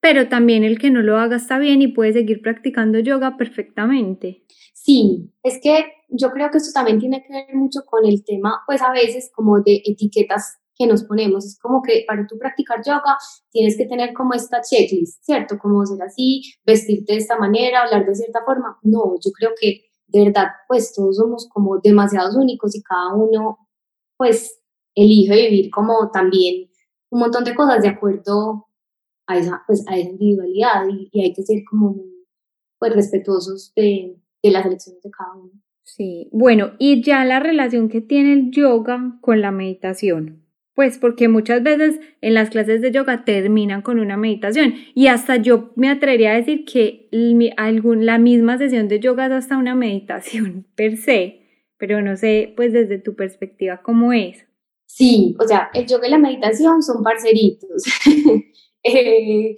pero 0.01 0.27
también 0.27 0.63
el 0.63 0.79
que 0.79 0.91
no 0.91 1.01
lo 1.01 1.17
haga 1.17 1.37
está 1.37 1.59
bien 1.59 1.81
y 1.81 1.87
puede 1.87 2.13
seguir 2.13 2.41
practicando 2.41 2.99
yoga 2.99 3.37
perfectamente. 3.37 4.43
Sí, 4.73 5.31
es 5.43 5.59
que 5.61 5.85
yo 6.09 6.31
creo 6.31 6.49
que 6.49 6.57
esto 6.57 6.71
también 6.73 6.99
tiene 6.99 7.23
que 7.23 7.31
ver 7.31 7.55
mucho 7.55 7.81
con 7.85 8.05
el 8.05 8.25
tema, 8.25 8.61
pues 8.65 8.81
a 8.81 8.91
veces 8.91 9.31
como 9.33 9.61
de 9.61 9.81
etiquetas 9.85 10.57
que 10.75 10.87
nos 10.87 11.03
ponemos. 11.03 11.45
Es 11.45 11.59
como 11.59 11.81
que 11.83 12.03
para 12.07 12.25
tú 12.25 12.37
practicar 12.39 12.81
yoga 12.83 13.15
tienes 13.51 13.77
que 13.77 13.85
tener 13.85 14.13
como 14.13 14.33
esta 14.33 14.59
checklist, 14.61 15.23
¿cierto? 15.23 15.59
Como 15.59 15.85
ser 15.85 16.01
así, 16.01 16.41
vestirte 16.65 17.13
de 17.13 17.19
esta 17.19 17.37
manera, 17.37 17.83
hablar 17.83 18.05
de 18.05 18.15
cierta 18.15 18.43
forma. 18.43 18.79
No, 18.81 19.15
yo 19.23 19.31
creo 19.31 19.51
que 19.59 19.91
de 20.07 20.25
verdad, 20.25 20.47
pues 20.67 20.93
todos 20.93 21.17
somos 21.17 21.47
como 21.47 21.79
demasiados 21.79 22.35
únicos 22.35 22.75
y 22.75 22.81
cada 22.81 23.13
uno, 23.13 23.69
pues, 24.17 24.59
elige 24.93 25.49
vivir 25.49 25.71
como 25.71 26.11
también 26.11 26.69
un 27.09 27.19
montón 27.21 27.43
de 27.45 27.55
cosas 27.55 27.81
de 27.81 27.89
acuerdo 27.89 28.67
a 29.27 29.37
esa, 29.37 29.63
pues, 29.67 29.85
a 29.87 29.97
esa 29.97 30.09
individualidad 30.09 30.87
y, 30.89 31.21
hay 31.21 31.33
que 31.33 31.43
ser 31.43 31.63
como 31.69 31.95
pues, 32.79 32.95
respetuosos 32.95 33.73
de, 33.75 34.17
de 34.43 34.51
las 34.51 34.65
elecciones 34.65 35.01
de 35.03 35.11
cada 35.11 35.33
uno. 35.35 35.51
Sí, 35.83 36.29
bueno, 36.31 36.71
y 36.79 37.03
ya 37.03 37.25
la 37.25 37.39
relación 37.39 37.89
que 37.89 38.01
tiene 38.01 38.33
el 38.33 38.51
yoga 38.51 39.17
con 39.21 39.41
la 39.41 39.51
meditación. 39.51 40.41
Pues 40.73 40.97
porque 40.97 41.27
muchas 41.27 41.61
veces 41.63 41.99
en 42.21 42.33
las 42.33 42.49
clases 42.49 42.81
de 42.81 42.91
yoga 42.91 43.25
terminan 43.25 43.81
con 43.81 43.99
una 43.99 44.15
meditación 44.15 44.73
y 44.95 45.07
hasta 45.07 45.35
yo 45.35 45.73
me 45.75 45.89
atrevería 45.89 46.31
a 46.31 46.35
decir 46.35 46.63
que 46.63 47.09
algún, 47.57 48.05
la 48.05 48.17
misma 48.17 48.57
sesión 48.57 48.87
de 48.87 48.99
yoga 49.01 49.25
es 49.25 49.33
hasta 49.33 49.57
una 49.57 49.75
meditación 49.85 50.65
per 50.75 50.97
se, 50.97 51.41
pero 51.77 52.01
no 52.01 52.15
sé 52.15 52.53
pues 52.55 52.71
desde 52.71 52.99
tu 52.99 53.15
perspectiva 53.15 53.81
cómo 53.81 54.13
es. 54.13 54.45
Sí, 54.85 55.35
o 55.39 55.47
sea, 55.47 55.69
el 55.73 55.87
yoga 55.87 56.07
y 56.07 56.11
la 56.11 56.17
meditación 56.17 56.81
son 56.81 57.03
parceritos. 57.03 57.83
Eh, 58.83 59.55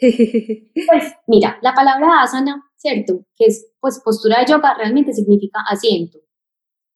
pues 0.87 1.13
mira, 1.27 1.57
la 1.61 1.73
palabra 1.73 2.21
asana, 2.21 2.61
¿cierto? 2.75 3.25
Que 3.35 3.45
es 3.45 3.71
pues 3.79 4.01
postura 4.03 4.39
de 4.39 4.47
yoga, 4.47 4.75
realmente 4.77 5.13
significa 5.13 5.59
asiento. 5.69 6.19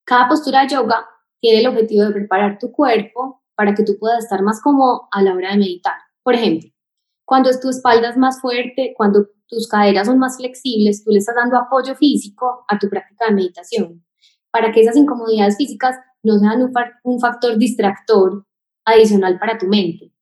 Cada 0.03 0.27
postura 0.27 0.61
de 0.61 0.69
yoga 0.69 1.05
tiene 1.39 1.61
el 1.61 1.67
objetivo 1.67 2.05
de 2.05 2.11
preparar 2.11 2.57
tu 2.59 2.71
cuerpo 2.71 3.43
para 3.55 3.73
que 3.73 3.83
tú 3.83 3.97
puedas 3.99 4.23
estar 4.23 4.41
más 4.41 4.61
cómodo 4.61 5.07
a 5.11 5.21
la 5.21 5.33
hora 5.33 5.51
de 5.51 5.57
meditar. 5.57 5.95
Por 6.23 6.35
ejemplo, 6.35 6.69
cuando 7.25 7.49
tu 7.59 7.69
espalda 7.69 8.09
es 8.09 8.17
más 8.17 8.39
fuerte, 8.39 8.93
cuando 8.95 9.27
tus 9.47 9.67
caderas 9.67 10.07
son 10.07 10.19
más 10.19 10.37
flexibles, 10.37 11.03
tú 11.03 11.11
le 11.11 11.19
estás 11.19 11.35
dando 11.35 11.57
apoyo 11.57 11.95
físico 11.95 12.65
a 12.67 12.77
tu 12.77 12.89
práctica 12.89 13.25
de 13.27 13.33
meditación, 13.33 14.05
para 14.51 14.71
que 14.71 14.81
esas 14.81 14.95
incomodidades 14.95 15.57
físicas 15.57 15.95
no 16.23 16.37
sean 16.39 16.61
un, 16.61 16.73
un 17.03 17.19
factor 17.19 17.57
distractor 17.57 18.45
adicional 18.85 19.39
para 19.39 19.57
tu 19.57 19.67
mente. 19.67 20.13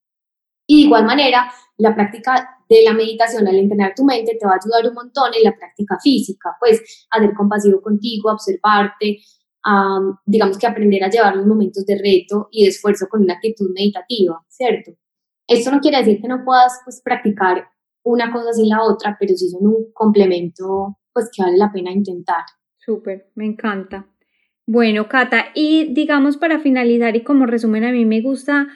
Y 0.67 0.77
de 0.77 0.81
igual 0.87 1.05
manera, 1.05 1.51
la 1.77 1.93
práctica 1.93 2.57
de 2.69 2.83
la 2.83 2.93
meditación 2.93 3.47
al 3.47 3.55
entrenar 3.55 3.93
tu 3.95 4.03
mente 4.03 4.37
te 4.39 4.45
va 4.45 4.53
a 4.53 4.59
ayudar 4.63 4.89
un 4.89 4.95
montón 4.95 5.31
en 5.35 5.43
la 5.43 5.55
práctica 5.55 5.97
física, 6.01 6.55
pues 6.59 7.07
a 7.11 7.19
ser 7.19 7.33
compasivo 7.33 7.81
contigo, 7.81 8.29
a 8.29 8.33
observarte, 8.33 9.19
a, 9.63 9.99
digamos 10.25 10.57
que 10.57 10.67
aprender 10.67 11.03
a 11.03 11.09
llevar 11.09 11.35
los 11.35 11.45
momentos 11.45 11.85
de 11.85 11.97
reto 11.97 12.47
y 12.51 12.63
de 12.63 12.69
esfuerzo 12.69 13.07
con 13.09 13.21
una 13.21 13.33
actitud 13.33 13.69
meditativa, 13.73 14.43
¿cierto? 14.47 14.91
Esto 15.47 15.71
no 15.71 15.79
quiere 15.79 15.97
decir 15.97 16.21
que 16.21 16.27
no 16.27 16.43
puedas 16.43 16.81
pues, 16.83 17.01
practicar 17.03 17.67
una 18.03 18.31
cosa 18.31 18.53
sin 18.53 18.69
la 18.69 18.83
otra, 18.83 19.15
pero 19.19 19.35
sí 19.35 19.49
son 19.49 19.67
un 19.67 19.91
complemento 19.93 20.97
pues 21.13 21.29
que 21.33 21.43
vale 21.43 21.57
la 21.57 21.71
pena 21.71 21.91
intentar. 21.91 22.43
Súper, 22.77 23.31
me 23.35 23.45
encanta. 23.45 24.07
Bueno, 24.67 25.07
Cata, 25.07 25.45
y 25.53 25.93
digamos 25.93 26.37
para 26.37 26.59
finalizar 26.59 27.15
y 27.15 27.23
como 27.23 27.45
resumen, 27.45 27.83
a 27.83 27.91
mí 27.91 28.05
me 28.05 28.21
gusta 28.21 28.67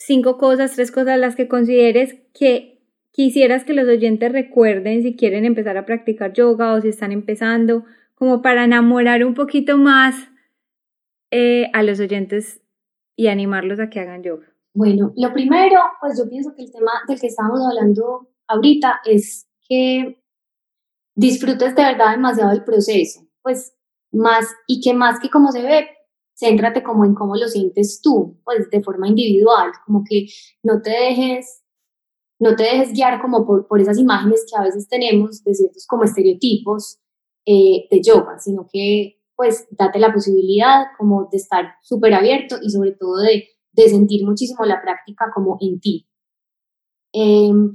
cinco 0.00 0.38
cosas, 0.38 0.74
tres 0.74 0.90
cosas 0.90 1.18
las 1.18 1.36
que 1.36 1.46
consideres 1.46 2.16
que 2.32 2.82
quisieras 3.12 3.64
que 3.64 3.74
los 3.74 3.86
oyentes 3.86 4.32
recuerden 4.32 5.02
si 5.02 5.14
quieren 5.14 5.44
empezar 5.44 5.76
a 5.76 5.84
practicar 5.84 6.32
yoga 6.32 6.72
o 6.72 6.80
si 6.80 6.88
están 6.88 7.12
empezando, 7.12 7.84
como 8.14 8.42
para 8.42 8.64
enamorar 8.64 9.24
un 9.24 9.34
poquito 9.34 9.76
más 9.76 10.14
eh, 11.30 11.70
a 11.74 11.82
los 11.82 12.00
oyentes 12.00 12.62
y 13.14 13.28
animarlos 13.28 13.78
a 13.78 13.90
que 13.90 14.00
hagan 14.00 14.22
yoga? 14.22 14.46
Bueno, 14.72 15.12
lo 15.16 15.32
primero, 15.32 15.80
pues 16.00 16.18
yo 16.18 16.28
pienso 16.28 16.54
que 16.54 16.62
el 16.62 16.72
tema 16.72 16.92
del 17.06 17.20
que 17.20 17.26
estamos 17.26 17.60
hablando 17.60 18.28
ahorita 18.46 19.00
es 19.04 19.48
que 19.68 20.22
disfrutes 21.14 21.74
de 21.74 21.82
verdad 21.82 22.12
demasiado 22.12 22.52
el 22.52 22.64
proceso, 22.64 23.26
pues 23.42 23.76
más 24.12 24.46
y 24.66 24.80
que 24.80 24.94
más 24.94 25.20
que 25.20 25.28
como 25.28 25.52
se 25.52 25.62
ve, 25.62 25.88
céntrate 26.40 26.82
como 26.82 27.04
en 27.04 27.14
cómo 27.14 27.36
lo 27.36 27.46
sientes 27.48 28.00
tú, 28.02 28.40
pues 28.44 28.70
de 28.70 28.82
forma 28.82 29.08
individual, 29.08 29.70
como 29.84 30.02
que 30.08 30.26
no 30.62 30.80
te 30.80 30.90
dejes 30.90 31.60
no 32.40 32.56
te 32.56 32.62
dejes 32.62 32.92
guiar 32.94 33.20
como 33.20 33.46
por, 33.46 33.66
por 33.68 33.80
esas 33.80 33.98
imágenes 33.98 34.46
que 34.50 34.58
a 34.58 34.62
veces 34.62 34.88
tenemos 34.88 35.44
de 35.44 35.54
ciertos 35.54 35.86
como 35.86 36.04
estereotipos 36.04 36.98
eh, 37.44 37.86
de 37.90 38.02
yoga, 38.02 38.38
sino 38.38 38.66
que 38.72 39.20
pues 39.36 39.68
date 39.70 39.98
la 39.98 40.12
posibilidad 40.12 40.86
como 40.98 41.28
de 41.30 41.36
estar 41.36 41.74
súper 41.82 42.14
abierto 42.14 42.56
y 42.62 42.70
sobre 42.70 42.92
todo 42.92 43.18
de, 43.18 43.48
de, 43.72 43.88
sentir 43.88 44.24
muchísimo 44.24 44.64
la 44.64 44.80
práctica 44.80 45.30
como 45.34 45.58
en 45.60 45.80
ti. 45.80 46.08
Em, 47.12 47.72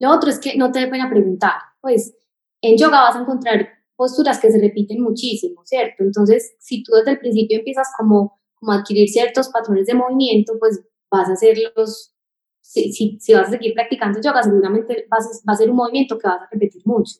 lo 0.00 0.10
otro 0.10 0.30
es 0.30 0.38
que 0.38 0.56
no 0.56 0.70
te 0.70 0.80
dé 0.80 0.88
pena 0.88 1.08
preguntar, 1.10 1.54
pues 1.80 2.14
en 2.62 2.76
yoga 2.76 3.02
vas 3.02 3.16
a 3.16 3.20
encontrar 3.20 3.68
posturas 3.96 4.40
que 4.40 4.50
se 4.50 4.58
repiten 4.58 5.02
muchísimo, 5.02 5.62
¿cierto? 5.64 6.02
Entonces, 6.02 6.54
si 6.58 6.82
tú 6.82 6.92
desde 6.92 7.12
el 7.12 7.18
principio 7.18 7.58
empiezas 7.58 7.88
como, 7.96 8.40
como 8.54 8.72
a 8.72 8.76
adquirir 8.76 9.08
ciertos 9.08 9.48
patrones 9.48 9.86
de 9.86 9.94
movimiento, 9.94 10.54
pues 10.58 10.80
vas 11.10 11.28
a 11.28 11.32
hacerlos, 11.34 12.14
si, 12.60 12.92
si, 12.92 13.18
si 13.20 13.34
vas 13.34 13.48
a 13.48 13.52
seguir 13.52 13.74
practicando 13.74 14.20
yoga, 14.20 14.42
seguramente 14.42 15.06
vas 15.10 15.42
va 15.48 15.52
a 15.52 15.56
ser 15.56 15.70
un 15.70 15.76
movimiento 15.76 16.18
que 16.18 16.26
vas 16.26 16.42
a 16.42 16.48
repetir 16.50 16.82
mucho. 16.84 17.14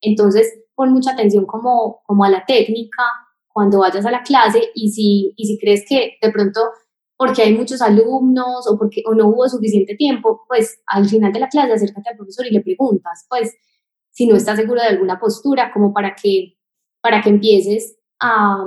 Entonces, 0.00 0.60
pon 0.74 0.92
mucha 0.92 1.12
atención 1.12 1.46
como, 1.46 2.02
como 2.06 2.24
a 2.24 2.30
la 2.30 2.44
técnica 2.46 3.02
cuando 3.48 3.78
vayas 3.78 4.04
a 4.04 4.10
la 4.10 4.22
clase 4.22 4.70
y 4.74 4.90
si, 4.90 5.32
y 5.36 5.46
si 5.46 5.58
crees 5.58 5.84
que 5.88 6.16
de 6.20 6.32
pronto 6.32 6.60
porque 7.16 7.42
hay 7.42 7.54
muchos 7.56 7.80
alumnos 7.80 8.66
o 8.68 8.76
porque 8.76 9.02
o 9.06 9.14
no 9.14 9.28
hubo 9.28 9.48
suficiente 9.48 9.94
tiempo, 9.94 10.44
pues 10.48 10.80
al 10.86 11.08
final 11.08 11.32
de 11.32 11.40
la 11.40 11.48
clase 11.48 11.72
acércate 11.72 12.10
al 12.10 12.16
profesor 12.16 12.46
y 12.46 12.50
le 12.50 12.60
preguntas, 12.60 13.26
pues 13.28 13.54
si 14.14 14.26
no 14.26 14.36
estás 14.36 14.56
seguro 14.56 14.80
de 14.80 14.88
alguna 14.88 15.18
postura, 15.18 15.72
como 15.72 15.92
para 15.92 16.14
que, 16.14 16.56
para 17.02 17.20
que 17.20 17.30
empieces 17.30 17.98
a 18.20 18.64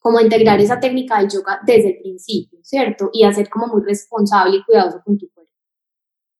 como 0.00 0.20
integrar 0.20 0.60
esa 0.60 0.80
técnica 0.80 1.18
del 1.18 1.28
yoga 1.28 1.60
desde 1.66 1.90
el 1.90 1.98
principio, 2.00 2.58
¿cierto? 2.62 3.10
Y 3.12 3.24
a 3.24 3.32
ser 3.32 3.50
como 3.50 3.66
muy 3.66 3.82
responsable 3.82 4.56
y 4.56 4.64
cuidadoso 4.64 5.02
con 5.04 5.18
tu 5.18 5.28
cuerpo. 5.30 5.52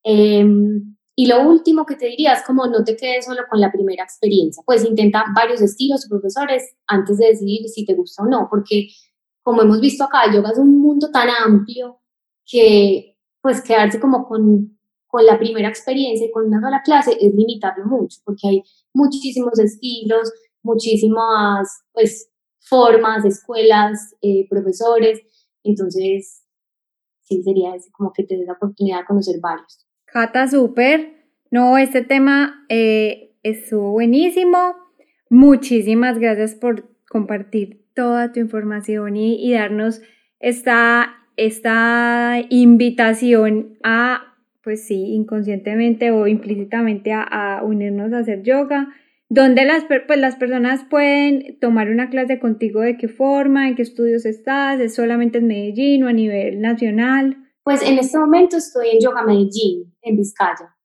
Em, 0.04 0.96
y 1.14 1.26
lo 1.26 1.42
último 1.42 1.84
que 1.84 1.96
te 1.96 2.06
diría 2.06 2.32
es 2.32 2.42
como 2.44 2.66
no 2.66 2.84
te 2.84 2.96
quedes 2.96 3.26
solo 3.26 3.42
con 3.50 3.60
la 3.60 3.72
primera 3.72 4.04
experiencia, 4.04 4.62
pues 4.64 4.84
intenta 4.84 5.24
varios 5.34 5.60
estilos 5.60 6.06
profesores 6.08 6.76
antes 6.86 7.18
de 7.18 7.26
decidir 7.26 7.68
si 7.68 7.84
te 7.84 7.94
gusta 7.94 8.22
o 8.22 8.26
no, 8.26 8.46
porque 8.48 8.88
como 9.42 9.62
hemos 9.62 9.80
visto 9.80 10.04
acá, 10.04 10.24
el 10.24 10.34
yoga 10.34 10.50
es 10.50 10.58
un 10.58 10.80
mundo 10.80 11.10
tan 11.10 11.28
amplio 11.28 12.00
que 12.46 13.16
pues 13.42 13.60
quedarse 13.60 14.00
como 14.00 14.26
con 14.26 14.77
con 15.08 15.24
la 15.24 15.38
primera 15.38 15.68
experiencia 15.68 16.26
y 16.26 16.30
con 16.30 16.46
una 16.46 16.60
sola 16.60 16.82
clase 16.84 17.16
es 17.20 17.34
limitarlo 17.34 17.86
mucho, 17.86 18.20
porque 18.24 18.46
hay 18.46 18.62
muchísimos 18.92 19.58
estilos, 19.58 20.30
muchísimas 20.62 21.82
pues, 21.92 22.30
formas, 22.60 23.24
escuelas, 23.24 24.14
eh, 24.20 24.46
profesores, 24.48 25.20
entonces 25.64 26.44
sí 27.22 27.42
sería 27.42 27.72
como 27.92 28.12
que 28.12 28.24
te 28.24 28.36
des 28.36 28.46
la 28.46 28.52
oportunidad 28.52 29.00
de 29.00 29.06
conocer 29.06 29.40
varios. 29.40 29.86
Cata, 30.04 30.46
súper. 30.46 31.14
No, 31.50 31.78
este 31.78 32.02
tema 32.02 32.66
eh, 32.68 33.36
estuvo 33.42 33.92
buenísimo. 33.92 34.74
Muchísimas 35.30 36.18
gracias 36.18 36.54
por 36.54 36.90
compartir 37.08 37.86
toda 37.94 38.32
tu 38.32 38.40
información 38.40 39.16
y, 39.16 39.42
y 39.42 39.54
darnos 39.54 40.02
esta, 40.38 41.26
esta 41.36 42.36
invitación 42.50 43.78
a 43.82 44.27
pues 44.68 44.86
sí, 44.86 45.14
inconscientemente 45.14 46.10
o 46.10 46.26
implícitamente 46.26 47.10
a, 47.14 47.62
unirnos 47.64 48.12
a 48.12 48.18
hacer 48.18 48.42
yoga, 48.42 48.94
donde 49.30 49.64
las, 49.64 49.84
pues 49.84 50.18
las 50.18 50.36
personas 50.36 50.84
pueden 50.90 51.58
tomar 51.58 51.88
una 51.88 52.10
clase 52.10 52.38
contigo, 52.38 52.82
de 52.82 52.98
qué 52.98 53.08
forma, 53.08 53.66
en 53.66 53.76
qué 53.76 53.80
estudios 53.80 54.26
estás, 54.26 54.78
es 54.78 54.94
solamente 54.94 55.38
en 55.38 55.46
Medellín 55.46 56.04
o 56.04 56.08
a 56.08 56.12
nivel 56.12 56.60
nacional. 56.60 57.38
Pues 57.62 57.80
en 57.80 57.98
este 57.98 58.18
momento 58.18 58.58
estoy 58.58 58.88
en 58.90 59.00
Yoga 59.00 59.22
Medellín, 59.22 59.90
en 60.02 60.16
Vizcaya. 60.18 60.76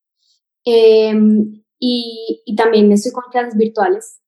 Em, 0.63 1.61
y, 1.77 2.41
y, 2.45 2.55
también 2.55 2.89
estoy 2.89 3.11
con 3.11 3.25
clases 3.33 3.57
virtuales. 3.57 4.21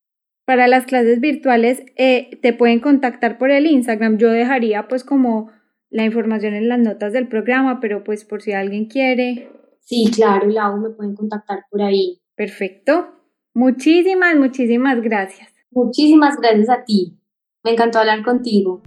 Para 0.44 0.68
las 0.68 0.86
clases 0.86 1.22
virtuales 1.22 1.82
eh, 1.96 2.41
te 2.41 2.52
pueden 2.52 2.82
contactar 2.82 3.38
por 3.38 3.52
el 3.52 3.68
Instagram. 3.68 4.18
Yo 4.18 4.32
dejaría 4.32 4.89
pues 4.89 5.06
como 5.06 5.50
la 5.95 6.03
información 6.03 6.53
en 6.55 6.67
las 6.67 6.77
notas 6.77 7.13
del 7.13 7.29
programa, 7.29 7.79
pero 7.79 8.03
pues 8.03 8.25
por 8.25 8.41
si 8.41 8.51
alguien 8.51 8.88
quiere. 8.88 9.49
Sí, 9.79 10.12
claro, 10.13 10.45
Lau, 10.49 10.77
me 10.77 10.89
pueden 10.89 11.15
contactar 11.15 11.60
por 11.71 11.81
ahí. 11.81 12.19
Perfecto. 12.36 13.13
Muchísimas, 13.53 14.36
muchísimas 14.36 15.01
gracias. 15.01 15.53
Muchísimas 15.71 16.36
gracias 16.36 16.69
a 16.69 16.84
ti. 16.84 17.17
Me 17.63 17.71
encantó 17.71 17.99
hablar 17.99 18.23
contigo. 18.23 18.81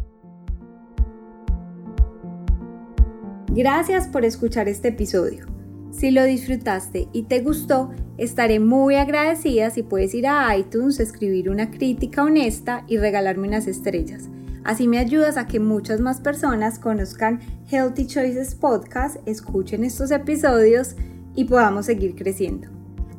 Gracias 3.53 4.07
por 4.09 4.27
escuchar 4.27 4.69
este 4.69 4.89
episodio. 4.89 5.47
Si 5.91 6.11
lo 6.11 6.25
disfrutaste 6.25 7.09
y 7.15 7.23
te 7.23 7.41
gustó, 7.41 7.91
estaré 8.19 8.61
muy 8.61 8.97
agradecida 8.97 9.71
si 9.71 9.83
puedes 9.83 10.13
ir 10.13 10.27
a 10.27 10.55
iTunes, 10.55 11.01
escribir 11.01 11.49
una 11.49 11.71
crítica 11.71 12.23
honesta 12.23 12.85
y 12.87 12.99
regalarme 12.99 13.49
unas 13.49 13.67
estrellas. 13.67 14.29
Así 14.69 14.87
me 14.87 14.99
ayudas 14.99 15.39
a 15.39 15.47
que 15.47 15.61
muchas 15.61 15.99
más 15.99 16.21
personas 16.21 16.79
conozcan 16.79 17.41
Healthy 17.71 18.07
Choices 18.07 18.55
Podcast, 18.55 19.17
escuchen 19.25 19.83
estos 19.83 20.11
episodios 20.11 20.95
y 21.35 21.47
podamos 21.47 21.87
seguir 21.87 22.15
creciendo. 22.15 22.69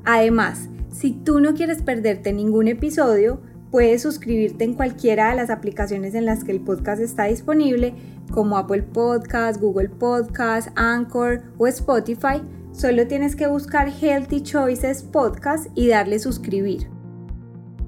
Además, 0.06 0.70
si 0.92 1.12
tú 1.12 1.40
no 1.40 1.56
quieres 1.56 1.82
perderte 1.82 2.34
ningún 2.34 2.68
episodio, 2.68 3.42
puedes 3.72 4.04
suscribirte 4.04 4.64
en 4.64 4.76
cualquiera 4.76 5.32
de 5.32 5.38
las 5.38 5.50
aplicaciones 5.50 6.14
en 6.14 6.26
las 6.26 6.44
que 6.44 6.52
el 6.52 6.62
podcast 6.62 7.02
está 7.02 7.24
disponible, 7.24 7.96
como 8.30 8.56
Apple 8.56 8.84
Podcast, 8.84 9.60
Google 9.60 9.90
Podcast, 9.90 10.70
Anchor 10.76 11.42
o 11.58 11.66
Spotify. 11.66 12.44
Solo 12.74 13.08
tienes 13.08 13.36
que 13.36 13.48
buscar 13.48 13.90
Healthy 13.90 14.44
Choices 14.44 15.02
Podcast 15.02 15.66
y 15.74 15.88
darle 15.88 16.20
suscribir. 16.20 16.86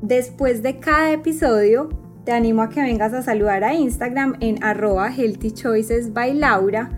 Después 0.02 0.63
de 0.63 0.80
cada 0.80 1.12
episodio, 1.12 2.00
te 2.25 2.31
animo 2.31 2.62
a 2.62 2.69
que 2.69 2.81
vengas 2.81 3.13
a 3.13 3.21
saludar 3.21 3.63
a 3.63 3.73
Instagram 3.73 4.36
en 4.39 4.63
arroba 4.63 5.12
Healthy 5.12 5.51
Choices 5.51 6.13
by 6.13 6.34
Laura 6.34 6.89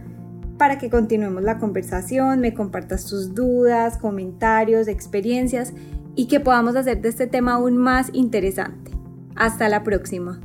para 0.58 0.78
que 0.78 0.90
continuemos 0.90 1.44
la 1.44 1.58
conversación, 1.58 2.40
me 2.40 2.54
compartas 2.54 3.06
tus 3.06 3.34
dudas, 3.34 3.98
comentarios, 3.98 4.88
experiencias 4.88 5.74
y 6.16 6.28
que 6.28 6.40
podamos 6.40 6.76
hacer 6.76 7.02
de 7.02 7.10
este 7.10 7.28
tema 7.28 7.54
aún 7.54 7.78
más 7.78 8.10
interesante. 8.14 8.92
Hasta 9.36 9.68
la 9.68 9.84
próxima. 9.84 10.40